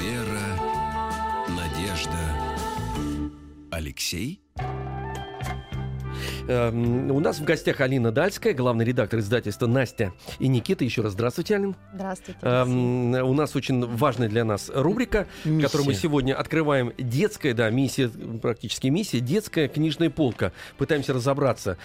[0.00, 2.18] Вера, Надежда,
[3.70, 4.40] Алексей.
[6.46, 10.84] Эм, у нас в гостях Алина Дальская, главный редактор издательства Настя и Никита.
[10.84, 11.74] Еще раз здравствуйте, Алин.
[11.94, 12.38] Здравствуйте.
[12.42, 16.92] Эм, у нас очень важная для нас рубрика, которую мы сегодня открываем.
[16.98, 18.10] Детская, да, миссия,
[18.42, 20.52] практически миссия, детская книжная полка.
[20.76, 21.78] Пытаемся разобраться,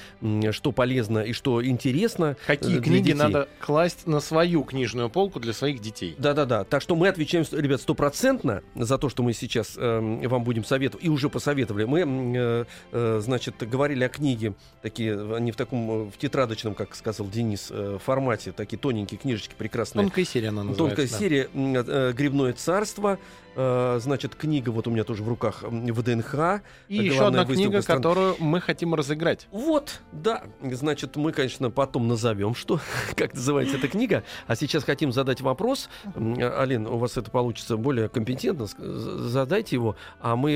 [0.52, 2.36] что полезно и что интересно.
[2.46, 3.18] Какие э, для книги детей.
[3.18, 6.16] надо класть на свою книжную полку для своих детей?
[6.18, 6.66] Да-да-да.
[6.66, 11.06] Так что мы отвечаем, ребят, стопроцентно за то, что мы сейчас эм, вам будем советовать,
[11.06, 11.86] и уже посоветовали.
[11.86, 14.49] Мы, э, э, значит, говорили о книге,
[14.82, 19.54] такие, они в таком, э, в тетрадочном, как сказал Денис, э, формате, такие тоненькие книжечки
[19.58, 20.04] прекрасные.
[20.04, 20.96] Тонкая серия она называется.
[20.96, 21.18] Тонкая да.
[21.18, 23.20] серия э, «Грибное царство».
[23.60, 26.62] Э, Значит, книга вот у меня тоже в руках ВДНХ.
[26.88, 29.50] И еще одна книга, стран- которую мы хотим разыграть.
[29.52, 30.44] Вот, да.
[30.62, 32.80] Значит, мы, конечно, потом назовем, что,
[33.18, 34.24] как называется эта книга.
[34.48, 35.90] А сейчас хотим задать вопрос.
[36.16, 38.68] Алин, у вас это получится более компетентно.
[38.78, 39.98] Задайте его.
[40.22, 40.52] А мы,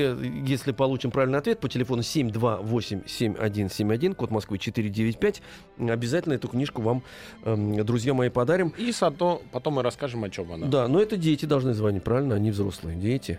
[0.46, 5.42] если получим правильный ответ по телефону 728-7171, код Москвы 495,
[5.78, 7.02] обязательно эту книжку вам,
[7.44, 8.72] эм, друзья мои, подарим.
[8.78, 10.68] И зато потом мы расскажем, о чем она.
[10.68, 12.36] Да, но это дети должны звонить, правильно?
[12.36, 12.93] Они взрослые.
[12.94, 13.38] Дети.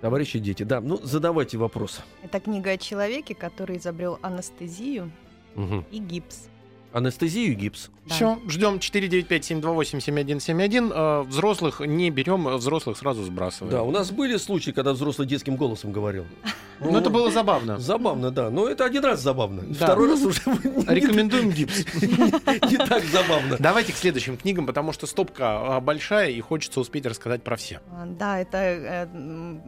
[0.00, 0.62] Товарищи дети.
[0.62, 2.00] Да, ну задавайте вопрос.
[2.22, 5.10] Это книга о человеке, который изобрел анестезию
[5.54, 5.84] Мгм.
[5.90, 6.48] и гипс.
[6.92, 7.90] Анестезию и гипс.
[8.06, 8.14] Да.
[8.14, 10.92] Все, ждем 495-728-7171.
[10.92, 13.72] Э, Взрослых не берем, э, взрослых сразу сбрасываем.
[13.72, 16.24] Да, у нас были случаи, когда взрослый детским голосом говорил.
[16.82, 17.78] Ну, это было забавно.
[17.78, 18.48] Забавно, да.
[18.48, 19.60] Но это один раз забавно.
[19.66, 19.84] Да.
[19.84, 21.84] Второй раз уже не- Рекомендуем гипс.
[22.02, 23.56] не так забавно.
[23.58, 27.82] Давайте к следующим книгам, потому что стопка а, большая и хочется успеть рассказать про все.
[27.92, 29.06] А, Да, это э,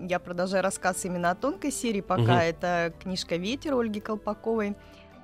[0.08, 2.00] я продолжаю рассказ именно о тонкой серии.
[2.00, 4.74] Пока это книжка Ветер Ольги Колпаковой.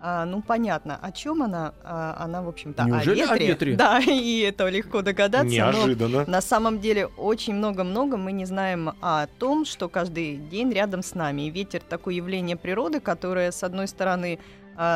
[0.00, 1.72] А, ну, понятно, о чем она?
[1.82, 3.46] А, она, в общем-то, о о ветре.
[3.48, 3.74] ветре?
[3.76, 5.44] Да, и это легко догадаться.
[5.46, 6.24] но Неожиданно.
[6.26, 11.14] на самом деле очень много-много мы не знаем о том, что каждый день рядом с
[11.14, 11.42] нами.
[11.42, 14.38] И ветер такое явление природы, которое, с одной стороны,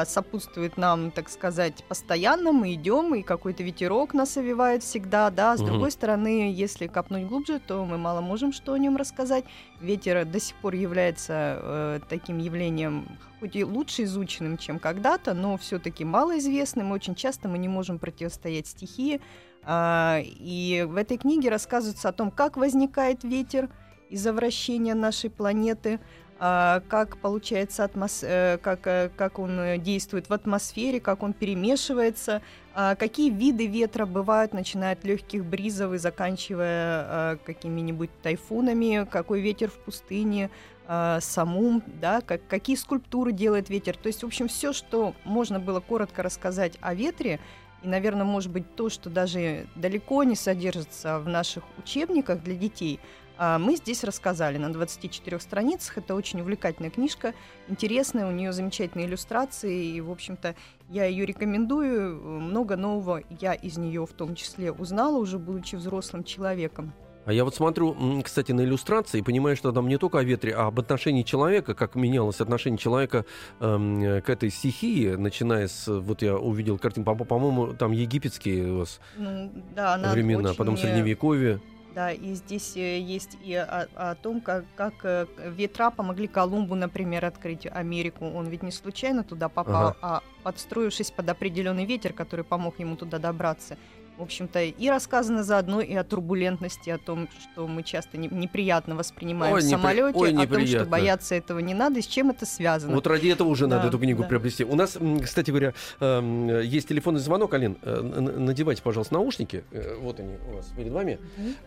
[0.07, 2.53] сопутствует нам, так сказать, постоянно.
[2.53, 5.57] Мы идем, и какой-то ветерок нас овивает всегда, да.
[5.57, 5.71] С Мгм.
[5.71, 9.45] другой стороны, если копнуть глубже, то мы мало можем что о нем рассказать.
[9.81, 15.57] Ветер до сих пор является э, таким явлением, хоть и лучше изученным, чем когда-то, но
[15.57, 16.93] все-таки малоизвестным.
[16.93, 19.21] Очень часто мы не можем противостоять стихии.
[19.65, 23.69] А, и в этой книге рассказывается о том, как возникает ветер
[24.11, 26.03] из-за вращения нашей планеты, а,
[26.43, 28.25] как получается атмос...
[28.25, 32.43] э, как, э, как он действует в атмосфере, как он перемешивается,
[32.75, 39.41] а, какие виды ветра бывают, начиная от легких бризов и заканчивая а, какими-нибудь тайфунами, какой
[39.41, 40.51] ветер в пустыне,
[40.89, 43.97] а, самум, да, как, какие скульптуры делает ветер.
[43.97, 47.39] То есть, в общем, все, что можно было коротко рассказать о ветре,
[47.83, 52.99] и, наверное, может быть, то, что даже далеко не содержится в наших учебниках для детей,
[52.99, 53.13] а,
[53.59, 55.99] мы здесь рассказали на 24 страницах.
[55.99, 57.35] Это очень увлекательная книжка,
[57.69, 60.55] интересная, у нее замечательные иллюстрации, и, в общем-то,
[60.91, 62.21] я ее рекомендую.
[62.23, 66.93] Много нового я из нее в том числе узнала, уже будучи взрослым человеком.
[67.25, 70.55] А я вот смотрю, кстати, на иллюстрации и понимаю, что там не только о ветре,
[70.55, 73.25] а об отношении человека, как менялось отношение человека
[73.61, 78.79] эм, к этой стихии, начиная с, вот я увидел картину, по- по-моему, там египетские у
[78.79, 81.61] вас Ну, да, времена, потом средневековье.
[81.95, 86.75] Да, и здесь э, есть и о, о том, как, как э, ветра помогли Колумбу,
[86.75, 88.25] например, открыть Америку.
[88.27, 89.99] Он ведь не случайно туда попал, Ага.
[90.01, 93.77] а подстроившись под определенный ветер, который помог ему туда добраться.
[94.23, 98.95] В общем-то, и рассказано заодно и о турбулентности, о том, что мы часто не- неприятно
[98.95, 100.89] воспринимаем Ой, в самолете, ой, о том, что неприятно.
[100.89, 102.95] бояться этого не надо, с чем это связано.
[102.95, 104.29] Вот ради этого уже надо Да, эту книгу да.
[104.29, 104.63] приобрести.
[104.63, 107.53] У нас, кстати говоря, эм, есть телефонный звонок.
[107.55, 109.65] Алин, э, надевайте, пожалуйста, наушники.
[109.73, 111.19] Э, Вот они у вас перед вами.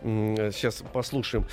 [0.02, 0.50] Мгм.
[0.50, 1.44] Сейчас послушаем.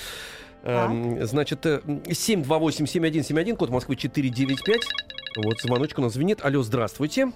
[0.63, 4.87] Эм, Значит, э, м, 728-7171, код Москвы 495.
[5.35, 6.39] Вот звоночек у нас звенит.
[6.45, 7.29] Алло, здравствуйте.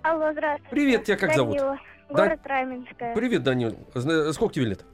[0.00, 0.70] Алло, здравствуйте.
[0.70, 1.58] Привет, тебя как зовут?
[2.12, 3.14] Данила, Да- город Раменское.
[3.14, 3.76] Привет, Данил.
[4.32, 4.84] Сколько тебе лет?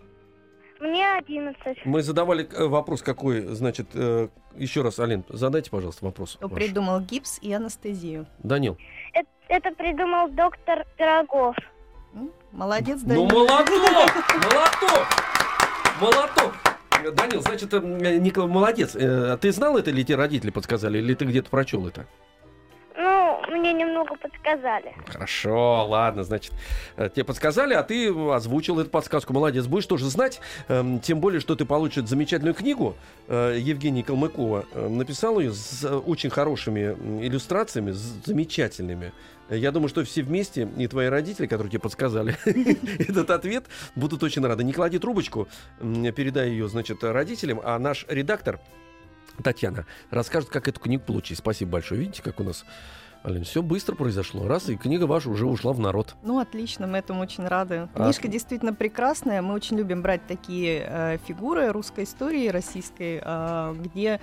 [0.80, 1.84] Мне 11.
[1.84, 6.36] Мы задавали э, вопрос какой, значит, э, еще раз, Алин, задайте, пожалуйста, вопрос.
[6.36, 6.56] Кто ваш.
[6.56, 8.26] придумал гипс и анестезию?
[8.38, 8.78] Данил.
[9.12, 11.56] Это, это придумал доктор Пирогов.
[12.52, 13.24] Молодец, Ну, Данил.
[13.26, 13.68] молоток!
[14.52, 15.06] Молоток!
[16.00, 16.54] Молоток!
[17.04, 17.80] Э, Данил, значит, э,
[18.18, 18.92] Николай, молодец.
[18.92, 22.06] Ты знал это или тебе родители подсказали, или ты где-то прочел это?
[23.48, 24.94] Мне немного подсказали.
[25.06, 26.52] Хорошо, ладно, значит,
[26.96, 29.32] э, тебе подсказали, а ты озвучил эту подсказку.
[29.32, 30.40] Молодец, будешь тоже знать.
[30.68, 32.94] Эм, Тем более, что ты получишь замечательную книгу.
[33.26, 36.94] Э, Евгения Калмыкова э, написала ее с э, очень хорошими
[37.26, 39.12] иллюстрациями, с- замечательными.
[39.48, 42.36] Я думаю, что все вместе, и твои родители, которые тебе подсказали
[43.00, 43.64] этот ответ,
[43.96, 44.62] будут очень рады.
[44.62, 45.48] Не клади трубочку,
[45.80, 48.60] передай ее, значит, родителям, а наш редактор
[49.42, 51.38] Татьяна расскажет, как эту книгу получить.
[51.38, 52.00] Спасибо большое.
[52.00, 52.64] Видите, как у нас,
[53.22, 54.46] Алин, все быстро произошло.
[54.46, 56.14] Раз, и книга ваша уже ушла в народ.
[56.22, 57.88] Ну, отлично, мы этому очень рады.
[57.94, 59.42] А- Книжка действительно прекрасная.
[59.42, 64.20] Мы очень любим брать такие э, фигуры русской истории, российской, э, где,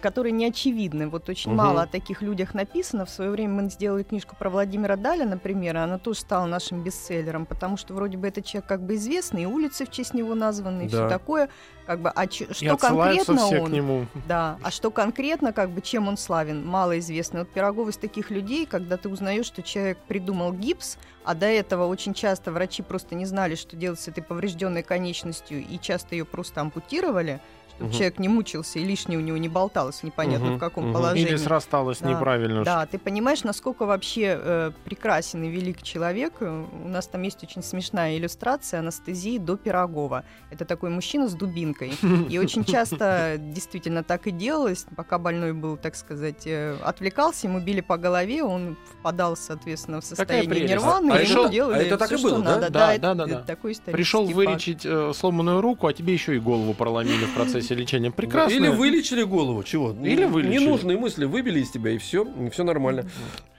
[0.00, 1.08] которые не очевидны.
[1.08, 1.58] Вот очень Мгм.
[1.58, 3.04] мало о таких людях написано.
[3.06, 6.82] В свое время мы сделали книжку про Владимира Даля, например, и она тоже стала нашим
[6.82, 10.34] бестселлером, потому что вроде бы этот человек как бы известный, и улицы в честь него
[10.34, 11.06] названы, и Да.
[11.06, 11.48] все такое.
[11.86, 13.70] Как бы, а И что конкретно все он?
[13.70, 14.06] к нему.
[14.26, 17.40] Да, а что конкретно, как бы, чем он славен, малоизвестно.
[17.40, 21.86] Вот Пирогов из таких людей, когда ты узнаешь, что человек придумал гипс, а до этого
[21.86, 26.24] очень часто врачи просто не знали, что делать с этой поврежденной конечностью, и часто ее
[26.26, 27.40] просто ампутировали,
[27.78, 27.96] чтобы Мгм.
[27.96, 30.92] человек не мучился и лишнее у него не болталось непонятно Мгм, в каком мгм.
[30.94, 31.28] положении.
[31.28, 32.64] Или срасталось Да, неправильно.
[32.64, 36.32] Да, ты понимаешь, насколько вообще э, прекрасен и велик человек.
[36.40, 40.24] Э, У нас там есть очень смешная иллюстрация анестезии до Пирогова.
[40.50, 41.92] Это такой мужчина с дубинкой.
[42.28, 47.60] И очень часто действительно так и делалось, пока больной был, так сказать, э, отвлекался, ему
[47.60, 52.08] били по голове, он впадал, соответственно, в состояние нирваны, А это- делали а это так
[52.08, 52.50] всё, и было, да?
[52.56, 52.70] надо.
[52.70, 53.42] Да, да, да, это да.
[53.42, 54.36] такой исторический Пришел факт.
[54.36, 58.10] вылечить э, сломанную руку, а тебе еще и голову проломили в процессе лечения.
[58.10, 58.54] Прекрасно.
[58.54, 59.92] Или вылечили голову, чего?
[60.02, 60.58] Или вылечили.
[60.60, 63.04] Ненужные мысли выбили из тебя, и все, и все нормально.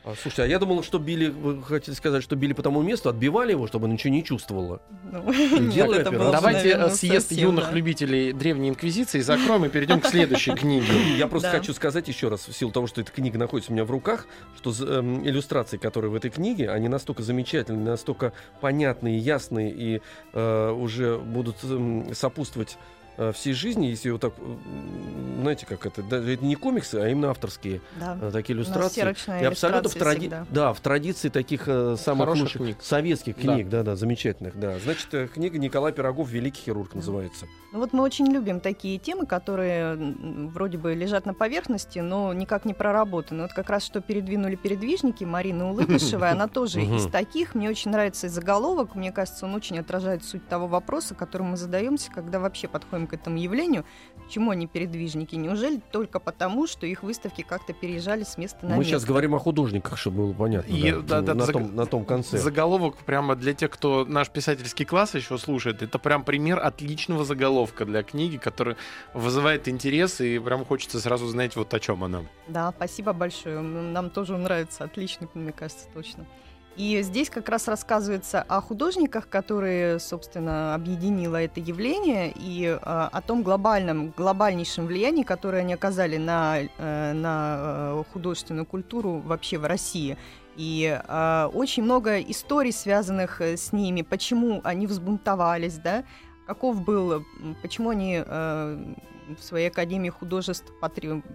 [0.06, 3.10] А, слушайте, а я думал, что били, вы хотели сказать, что били по тому месту,
[3.10, 4.82] отбивали его, чтобы он ничего не чувствовало.
[5.12, 5.22] Ну,
[6.12, 7.72] было Давайте наверное, э, съезд совсем, юных да.
[7.72, 10.88] любителей Древней Инквизиции закроем и перейдем к следующей книге.
[11.18, 11.58] Я просто Да.
[11.60, 14.26] хочу сказать еще раз, в силу того, что эта книга находится у меня в руках,
[14.58, 20.02] что эм, иллюстрации, которые в этой книге, они настолько замечательные, настолько понятные, ясные и
[20.34, 22.78] э, уже будут эм, сопутствовать
[23.34, 24.34] всей жизни, если вот так,
[25.42, 28.18] знаете, как это, даже это не комиксы, а именно авторские Да.
[28.22, 29.16] э, такие иллюстрации.
[29.42, 30.20] И абсолютно в, тради...
[30.22, 30.46] всегда.
[30.50, 32.78] да, в традиции таких э, самых Хороших лучших книг.
[32.82, 33.42] советских Да.
[33.42, 34.78] книг, да, да, замечательных, да.
[34.80, 37.46] Значит, э, книга Николай Пирогов «Великий хирург» называется.
[37.72, 42.66] Ну вот мы очень любим такие темы, которые вроде бы лежат на поверхности, но никак
[42.66, 43.44] не проработаны.
[43.44, 47.56] Вот как раз что передвинули передвижники Марина Улыбышева, она тоже из таких.
[47.56, 48.96] Мне очень нравится и заголовок.
[48.96, 53.14] Мне кажется, он очень отражает суть того вопроса, который мы задаемся, когда вообще подходим к
[53.14, 53.84] этому явлению.
[54.26, 55.36] Почему они передвижники?
[55.36, 58.92] Неужели только потому, что их выставки как-то переезжали с места на Мы место?
[58.92, 60.72] сейчас говорим о художниках, чтобы было понятно.
[60.72, 62.38] И, да, да, да, на, заг- том, на том конце.
[62.38, 65.82] Заголовок прямо для тех, кто наш писательский класс еще слушает.
[65.82, 68.76] Это прям пример отличного заголовка для книги, который
[69.16, 72.24] вызывает интерес и прям хочется сразу знать вот о чем она.
[72.48, 73.62] Да, спасибо большое.
[73.62, 74.84] Нам тоже нравится.
[74.84, 76.26] Отличный, мне кажется, точно.
[76.80, 83.22] И здесь как раз рассказывается о художниках, которые, собственно, объединило это явление, и а, о
[83.22, 89.66] том глобальном, глобальнейшем влиянии, которое они оказали на, э, на э, художественную культуру вообще в
[89.66, 90.18] России.
[90.56, 96.06] И а, очень много историй, связанных э, с ними, почему они взбунтовались, да,
[96.48, 97.26] каков был,
[97.62, 98.96] почему они э,
[99.38, 100.72] в своей академии художеств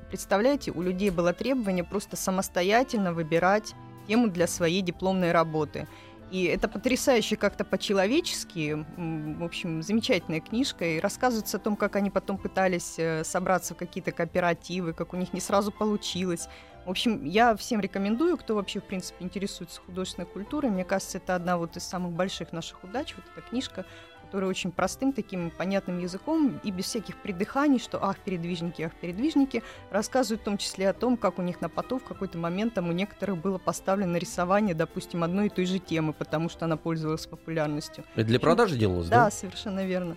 [0.09, 3.75] представляете, у людей было требование просто самостоятельно выбирать
[4.07, 5.87] тему для своей дипломной работы.
[6.31, 8.85] И это потрясающе как-то по-человечески.
[8.97, 10.85] В общем, замечательная книжка.
[10.85, 15.17] И рассказывается о том, как они потом пытались э, собраться в какие-то кооперативы, как у
[15.17, 16.49] них не сразу получилось.
[16.87, 20.71] В общем, я всем рекомендую, кто вообще, в принципе, интересуется художественной культурой.
[20.71, 23.87] Мне кажется, это одна вот из самых больших наших удач, вот эта книжка,
[24.25, 29.63] которая очень простым, таким понятным языком и без всяких придыханий, что ах, передвижники, ах, передвижники,
[29.91, 32.89] рассказывают в том числе о том, как у них на поту в какой-то момент там
[32.89, 37.27] у некоторых было поставлено рисование, допустим, одной и той же темы, потому что она пользовалась
[37.27, 38.05] популярностью.
[38.15, 39.25] Это для продажи делалось, да?
[39.25, 40.17] Да, совершенно верно.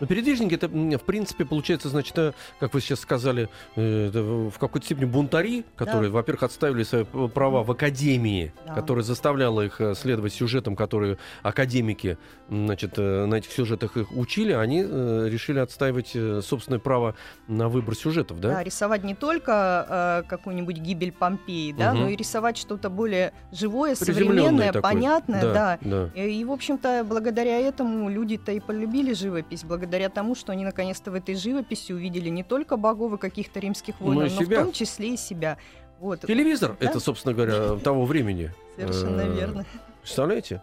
[0.00, 4.10] Но передвижники это, в принципе, получается, значит, э, как вы сейчас сказали, э,
[4.50, 8.74] в какой-то степени бунтари, которые, во-первых, отставили свои п- права в академии, Да.
[8.74, 12.16] которая заставляла их э, следовать сюжетам, которые академики,
[12.48, 17.14] значит, э, на этих сюжетах их учили, они э, решили отстаивать э, собственное право
[17.48, 18.62] на выбор сюжетов, Да, да?
[18.64, 22.00] рисовать не только э, какую-нибудь гибель Помпеи, да, Мгм.
[22.02, 24.82] но и рисовать что-то более живое, современное, такое.
[24.82, 25.78] понятное, да.
[25.80, 26.10] да.
[26.14, 31.10] И, и, в общем-то, благодаря этому люди-то и полюбили живопись, благодаря тому, что они наконец-то
[31.10, 34.60] в этой живописи увидели не только богов и каких-то римских Но и воинов, но, себя.
[34.60, 35.58] в том числе и себя.
[35.98, 36.86] Вот, Телевизор Да.
[36.86, 38.52] это, собственно говоря, того времени.
[38.76, 39.66] совершенно Э, верно.
[40.02, 40.62] Представляете,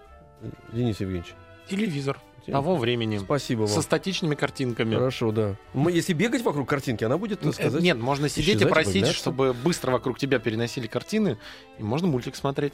[0.74, 1.34] Денис Евгеньевич?
[1.70, 2.20] Телевизор
[2.52, 3.18] того времени.
[3.18, 3.70] Спасибо вам.
[3.70, 4.96] Со статичными картинками.
[4.96, 5.56] Хорошо, да.
[5.74, 7.82] Мы, если бегать вокруг картинки, она будет Э, сказать.
[7.82, 9.18] Нет, можно сидеть и просить, появляться.
[9.18, 11.38] чтобы быстро вокруг тебя переносили картины,
[11.80, 12.74] и можно мультик смотреть.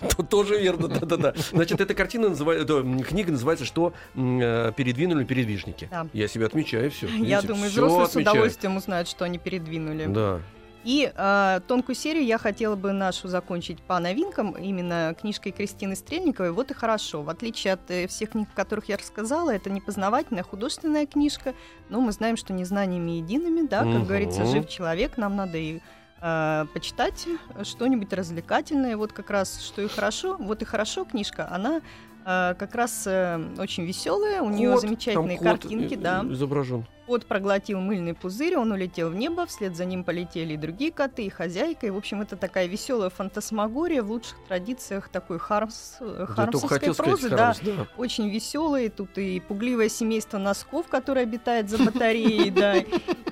[0.16, 1.34] То- Тоже верно, да-да-да.
[1.52, 5.88] Значит, эта картина называется, книга называется «Что э, передвинули передвижники».
[6.12, 7.06] Я себе отмечаю все.
[7.08, 10.06] Я думаю, взрослые с удовольствием узнают, что они передвинули.
[10.06, 10.40] Да.
[10.84, 16.52] И э, тонкую серию я хотела бы нашу закончить по новинкам, именно книжкой Кристины Стрельниковой.
[16.52, 17.22] Вот и хорошо.
[17.22, 21.54] В отличие от э, всех книг, о которых я рассказала, это не познавательная художественная книжка,
[21.88, 24.04] но мы знаем, что не знаниями едиными, да, как Мгм.
[24.04, 25.80] говорится, жив человек, нам надо и
[26.20, 27.26] э, почитать
[27.62, 28.96] что-нибудь развлекательное.
[28.96, 30.36] Вот как раз, что и хорошо.
[30.38, 31.80] Вот и хорошо книжка, она
[32.24, 36.24] как раз э, очень веселая, у нее замечательные картинки, э, да.
[36.30, 36.86] Изображен.
[37.06, 41.26] Кот проглотил мыльный пузырь, он улетел в небо, вслед за ним полетели и другие коты,
[41.26, 41.86] и хозяйка.
[41.86, 46.94] И, в общем, это такая веселая фантасмагория в лучших традициях такой хармс, э, хармсовской хотел
[46.94, 47.28] сказать, прозы.
[47.28, 47.86] Да, Хармс, да.
[47.98, 48.88] очень веселые.
[48.88, 52.76] Тут и пугливое семейство носков, которое обитает за батареей, да,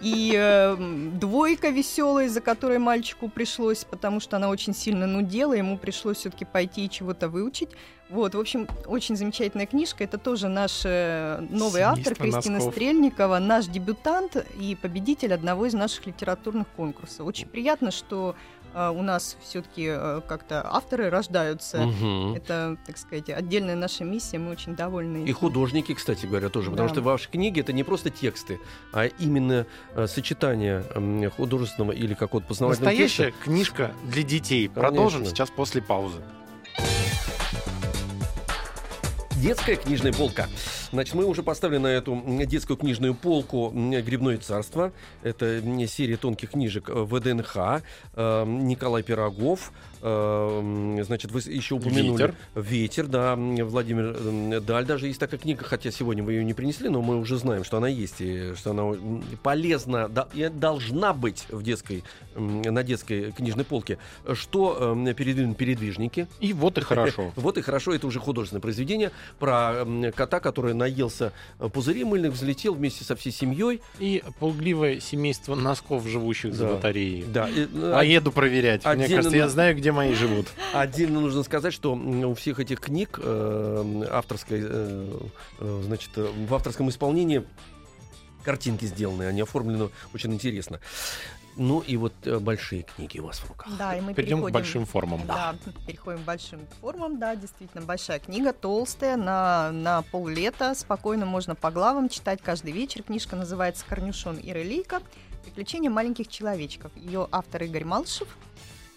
[0.03, 0.77] и э,
[1.19, 6.45] двойка веселая, за которой мальчику пришлось, потому что она очень сильно нудела, ему пришлось все-таки
[6.45, 7.71] пойти и чего-то выучить.
[8.13, 10.05] Вот, в общем, очень замечательная книжка.
[10.05, 12.75] Это тоже наш э, новый автор Семейство Кристина носков.
[12.75, 17.27] Стрельникова, наш дебютант и победитель одного из наших литературных конкурсов.
[17.27, 18.35] Очень приятно, что
[18.75, 19.87] э, у нас все-таки
[20.29, 21.79] как-то авторы рождаются.
[21.87, 22.35] Мгм.
[22.35, 24.39] Это, так сказать, отдельная наша миссия.
[24.39, 25.25] Мы очень довольны.
[25.25, 26.95] И художники, кстати говоря, тоже, потому Да.
[26.95, 28.61] что ваши книги это не просто тексты,
[28.93, 33.23] а именно э, сочетание м, художественного или какого-то познавательного текста.
[33.23, 34.69] Настоящая книжка для детей.
[34.69, 34.83] Конечно.
[34.83, 36.19] Продолжим сейчас после паузы.
[39.43, 40.47] Детская книжная полка.
[40.93, 44.93] Значит, мы уже поставили на эту детскую книжную полку «Грибное царство».
[45.25, 47.57] Это серия тонких книжек э, ВДНХ.
[48.15, 49.73] э, Николай Пирогов.
[50.03, 52.13] Э, м, Значит, вы еще упомянули...
[52.13, 52.35] «Ветер».
[52.55, 53.35] «Ветер», да.
[53.37, 57.19] Владимир м, Даль даже есть такая книга, хотя сегодня вы ее не принесли, но мы
[57.19, 58.93] уже знаем, что она есть, и что она
[59.43, 63.99] полезна, да, должна быть в детской, на детской книжной полке.
[64.35, 66.27] Что э, передвинут передвижники?
[66.41, 67.33] И вот и хорошо.
[67.37, 72.75] Вот и хорошо, это уже художественное произведение про кота, который наелся э, пузырей мыльных, взлетел
[72.75, 73.81] вместе со всей семьей.
[73.99, 76.75] И пугливое семейство носков, живущих за Да.
[76.75, 77.25] батареей.
[77.25, 78.85] Да, э, Поеду проверять.
[78.85, 80.49] Мне отдельно кажется, я на- знаю, где мои живут.
[80.73, 85.19] Отдельно нужно сказать, что у всех этих книг э, авторской, э,
[85.61, 87.45] э, значит, в авторском исполнении
[88.43, 90.81] картинки сделаны, они оформлены очень интересно.
[91.55, 93.69] Ну и вот э, большие книги у вас в руках.
[93.79, 95.21] Да, и мы Перейдем к переходим- большим формам.
[95.27, 95.55] Да,
[95.87, 101.71] переходим к большим формам, да, действительно, большая книга, толстая, на, на поллета, спокойно можно по
[101.71, 103.03] главам читать каждый вечер.
[103.03, 105.03] Книжка называется «Корнюшон и релейка.
[105.45, 106.91] Приключения маленьких человечков».
[106.97, 108.29] Ее автор Игорь Малышев.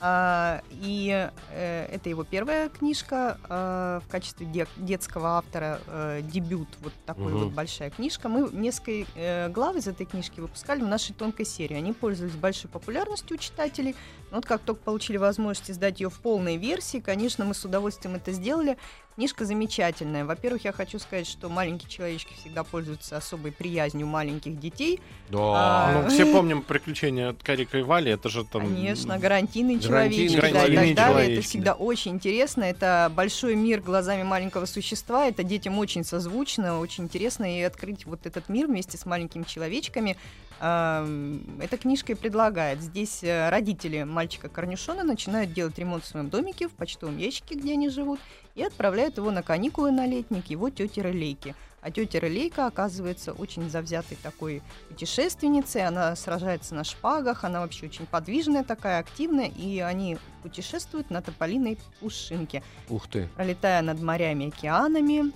[0.08, 6.68] А, и э, это его первая книжка э, в качестве де- детского автора, э, дебют,
[6.82, 7.46] вот такой Мгм.
[7.46, 8.30] вот большая книжка.
[8.30, 11.76] Мы несколько э, глав из этой книжки выпускали в нашей тонкой серии.
[11.76, 13.96] Они пользовались большой популярностью у читателей.
[14.30, 18.16] Но вот как только получили возможность издать ее в полной версии, конечно, мы с удовольствием
[18.16, 18.78] это сделали.
[19.16, 20.26] Книжка замечательная.
[20.26, 25.00] Во-первых, я хочу сказать, что маленькие человечки всегда пользуются особой приязнью маленьких детей.
[25.32, 26.02] А.
[26.04, 28.12] Ну, все помним приключения Карика и Вали.
[28.12, 28.64] Это же там...
[28.64, 31.34] Конечно, гарантийные Гарантийные человечки, да, и гарантийные так далее.
[31.38, 32.64] Это всегда очень интересно.
[32.64, 35.28] Это большой мир глазами маленького существа.
[35.28, 37.58] Это детям очень созвучно, очень интересно.
[37.58, 40.18] И открыть вот этот мир вместе с маленькими человечками
[40.60, 42.82] эта книжка и предлагает.
[42.82, 47.74] Здесь э, родители мальчика Корнюшона начинают делать ремонт в своем домике, в почтовом ящике, где
[47.74, 48.20] они живут.
[48.56, 51.56] и отправляют его на каникулы на летние к его тете Релейке.
[51.82, 55.86] А тетя Релейка оказывается очень завзятой такой путешественницей.
[55.86, 59.50] Она сражается на шпагах, она вообще очень подвижная такая, активная.
[59.50, 63.30] И они путешествуют на тополиной пушинке, Ух ты.
[63.36, 65.32] пролетая над морями и океанами,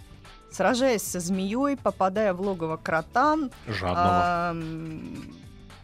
[0.51, 3.37] сражаясь со змеей, попадая в логово крота,
[3.67, 4.55] Жадного.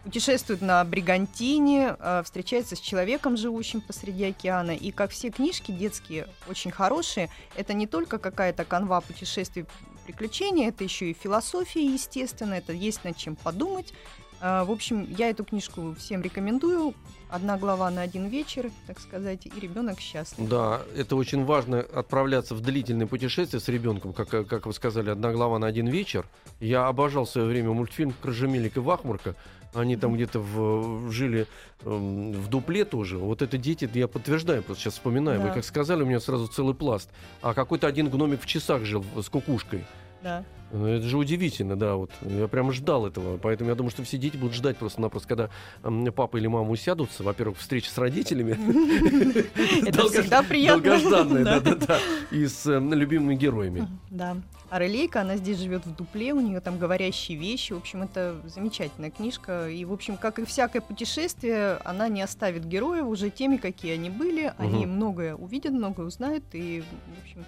[0.04, 4.70] Путешествует на Бригантине, а, встречается с человеком, живущим посреди океана.
[4.70, 9.66] И как все книжки детские, очень хорошие, это не только какая-то канва путешествий,
[10.06, 13.92] приключений, это еще и философия, естественно, это есть над чем подумать.
[14.40, 16.94] А, В общем, я эту книжку всем рекомендую.
[17.28, 20.48] Одна глава на один вечер, так сказать, и ребенок счастлив.
[20.48, 25.32] Да, это очень важно отправляться в длительное путешествие с ребенком, как, как вы сказали, одна
[25.32, 26.24] глава на один вечер.
[26.60, 29.34] Я обожал в свое время мультфильм Крыжемелик и Вахмурка.
[29.74, 31.48] Они там где-то в- жили
[31.84, 33.18] эм, в дупле тоже.
[33.18, 35.40] Вот это дети, я подтверждаю, просто сейчас вспоминаю.
[35.40, 35.54] Вы Да.
[35.54, 37.10] как сказали, у меня сразу целый пласт.
[37.42, 39.84] А какой-то один гномик в часах жил с кукушкой.
[40.26, 40.44] Да.
[40.72, 42.10] Ну, Это же удивительно, да, вот.
[42.22, 43.38] Я прямо ждал этого.
[43.38, 45.50] Поэтому я думаю, что все дети будут ждать просто-напросто, когда
[45.84, 47.22] м, папа или мама усядутся.
[47.22, 48.58] Во-первых, встреча с родителями.
[49.86, 50.82] Это всегда приятно.
[50.82, 51.60] Долгожданная, Да.
[51.60, 51.98] да-да-да.
[52.32, 53.86] И с э, любимыми героями.
[54.10, 54.36] Да.
[54.68, 57.72] А Релейка, она здесь живет в дупле, у нее там говорящие вещи.
[57.72, 59.68] В общем, это замечательная книжка.
[59.68, 64.10] И, в общем, как и всякое путешествие, она не оставит героев уже теми, какие они
[64.10, 64.52] были.
[64.58, 66.42] Они многое увидят, многое узнают.
[66.54, 67.44] И, в общем,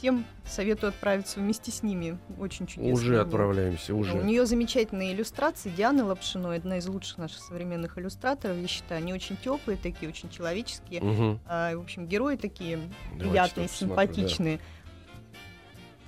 [0.00, 2.18] всем советую отправиться вместе с ними.
[2.38, 2.92] Очень чудесно.
[2.94, 4.14] Уже отправляемся, У уже.
[4.14, 5.68] нее замечательные иллюстрации.
[5.68, 9.02] Дианы Лапшиной, одна из лучших наших современных иллюстраторов, я считаю.
[9.02, 11.02] Они очень теплые, такие, очень человеческие.
[11.02, 11.40] Мгм.
[11.44, 12.78] А, в общем, герои такие
[13.12, 14.02] Давайте приятные, тоже посмотрю, да.
[14.14, 14.60] симпатичные.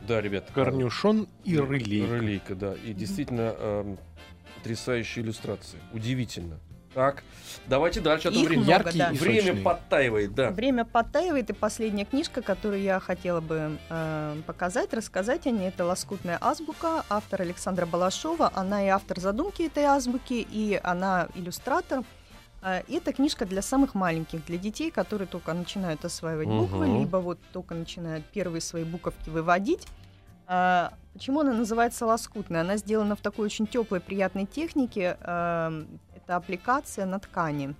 [0.09, 0.51] Да, ребят.
[0.55, 2.12] Корнюшон и рылейка.
[2.12, 2.74] Рылейка, да.
[2.74, 3.99] И действительно эм,
[4.57, 5.78] потрясающие иллюстрации.
[5.93, 6.59] Удивительно.
[6.95, 7.22] Так,
[7.66, 8.28] давайте дальше.
[8.28, 9.11] А то Их время, много, Яркий да.
[9.12, 9.62] и время сочный.
[9.62, 10.51] подтаивает, да.
[10.51, 15.84] Время подтаивает, и последняя книжка, которую я хотела бы э, показать, рассказать о ней, это
[15.86, 18.51] «Лоскутная азбука», автор Александра Балашова.
[18.55, 22.05] Она и автор задумки этой азбуки, и она иллюстратор.
[22.62, 26.99] Э, и это книжка для самых маленьких, для детей, которые только начинают осваивать буквы, Мгм.
[27.01, 29.86] либо вот только начинают первые свои буковки выводить.
[30.47, 32.62] А, Почему она называется лоскутная?
[32.62, 35.18] Она сделана в такой очень теплой, приятной технике.
[35.20, 36.01] Эм,
[36.33, 37.74] Это аппликация на ткани.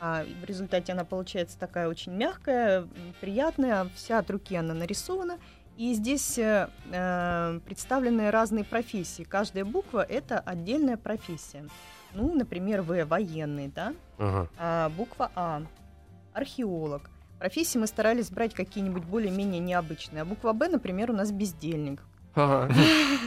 [0.00, 2.88] А, в результате она получается такая очень мягкая,
[3.20, 5.38] приятная, вся от руки она нарисована.
[5.76, 9.22] И здесь э, э, представлены разные профессии.
[9.22, 11.68] Каждая буква— это отдельная профессия.
[12.14, 13.94] Ну, например, В— военный, да?
[14.18, 14.48] Ага.
[14.58, 15.62] А, буква А—
[16.32, 17.08] археолог.
[17.38, 20.22] Профессии мы старались брать какие-нибудь более-менее необычные.
[20.22, 22.02] А буква Б, например, у нас бездельник.
[22.34, 22.74] Ага.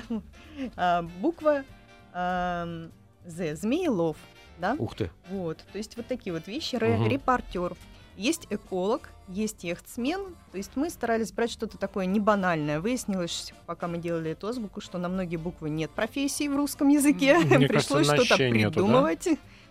[0.76, 1.64] А, буква
[2.14, 4.18] З— змеелов,
[4.60, 4.76] да?
[4.78, 5.12] Ух ты.
[5.30, 6.76] Вот, то есть вот такие вот вещи.
[6.76, 7.08] Мгм.
[7.08, 7.76] Репортер.
[8.16, 10.36] Есть эколог, есть яхтсмен.
[10.52, 12.80] То есть мы старались брать что-то такое не банальное.
[12.80, 17.38] Выяснилось, пока мы делали эту азбуку, что на многие буквы нет профессии в русском языке.
[17.38, 18.82] Мне Пришлось что-то «щ» нету, да?
[18.82, 19.28] придумывать.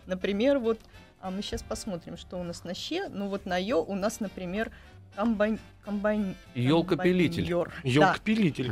[0.06, 0.78] Например, вот,
[1.20, 3.08] а мы сейчас посмотрим, что у нас на «щ».
[3.08, 4.70] Ну вот на «ё» у нас, например,
[5.16, 5.58] комбайн...
[5.84, 6.36] комбайн...
[6.54, 7.48] Ёлкопилитель.
[7.48, 7.72] комбайнёр.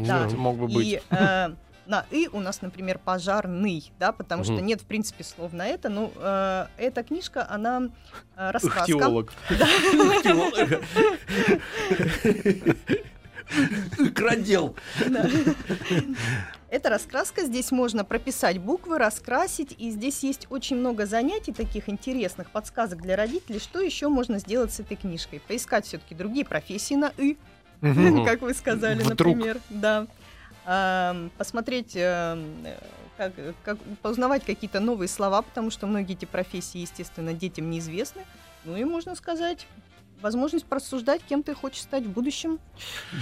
[0.07, 0.29] Да.
[0.29, 0.37] Да.
[0.37, 0.87] мог бы быть.
[0.87, 1.49] И э,
[1.87, 4.67] на «и» у нас, например, пожарный, да, потому что Мгм.
[4.67, 5.89] нет, в принципе, слов на это.
[5.89, 7.89] Но э, эта книжка, она
[8.37, 8.93] э, раскраска.
[8.93, 9.33] Ихтиолог.
[13.99, 14.77] Икродел.
[15.09, 15.29] Да.
[16.71, 22.51] Это раскраска, здесь можно прописать буквы, раскрасить, и здесь есть очень много занятий таких интересных,
[22.51, 25.41] подсказок для родителей, что еще можно сделать с этой книжкой.
[25.47, 27.37] Поискать все-таки другие профессии на «и»,
[27.81, 29.59] как вы сказали, например.
[29.71, 30.07] Да.
[30.67, 32.79] Ам, посмотреть, эм, э,
[33.17, 33.33] как,
[33.65, 38.25] как, поузнавать какие-то новые слова, потому что многие эти профессии, естественно, детям неизвестны.
[38.65, 39.67] Ну и, можно сказать,
[40.25, 42.59] возможность просуждать, кем ты хочешь стать в будущем.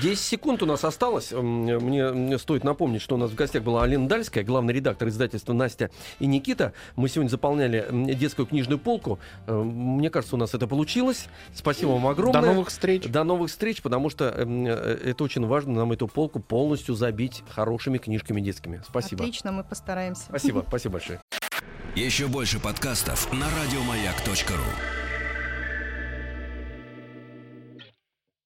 [0.00, 1.32] 10 секунд у нас осталось.
[1.32, 5.90] Мне, стоит напомнить, что у нас в гостях была Алина Дальская, главный редактор издательства Настя
[6.20, 6.72] и Никита.
[6.96, 9.18] Мы сегодня заполняли детскую книжную полку.
[9.46, 11.26] Э, Мне кажется, у нас это получилось.
[11.52, 12.40] Спасибо вам огромное.
[12.40, 13.04] До новых встреч.
[13.08, 17.42] До новых встреч, потому что м, э, это очень важно, нам эту полку полностью забить
[17.50, 18.80] хорошими книжками детскими.
[18.88, 19.24] Спасибо.
[19.24, 20.22] Отлично, мы постараемся.
[20.28, 21.20] Спасибо, спасибо большое.
[21.96, 25.01] Еще больше подкастов на радиомаяк.ру.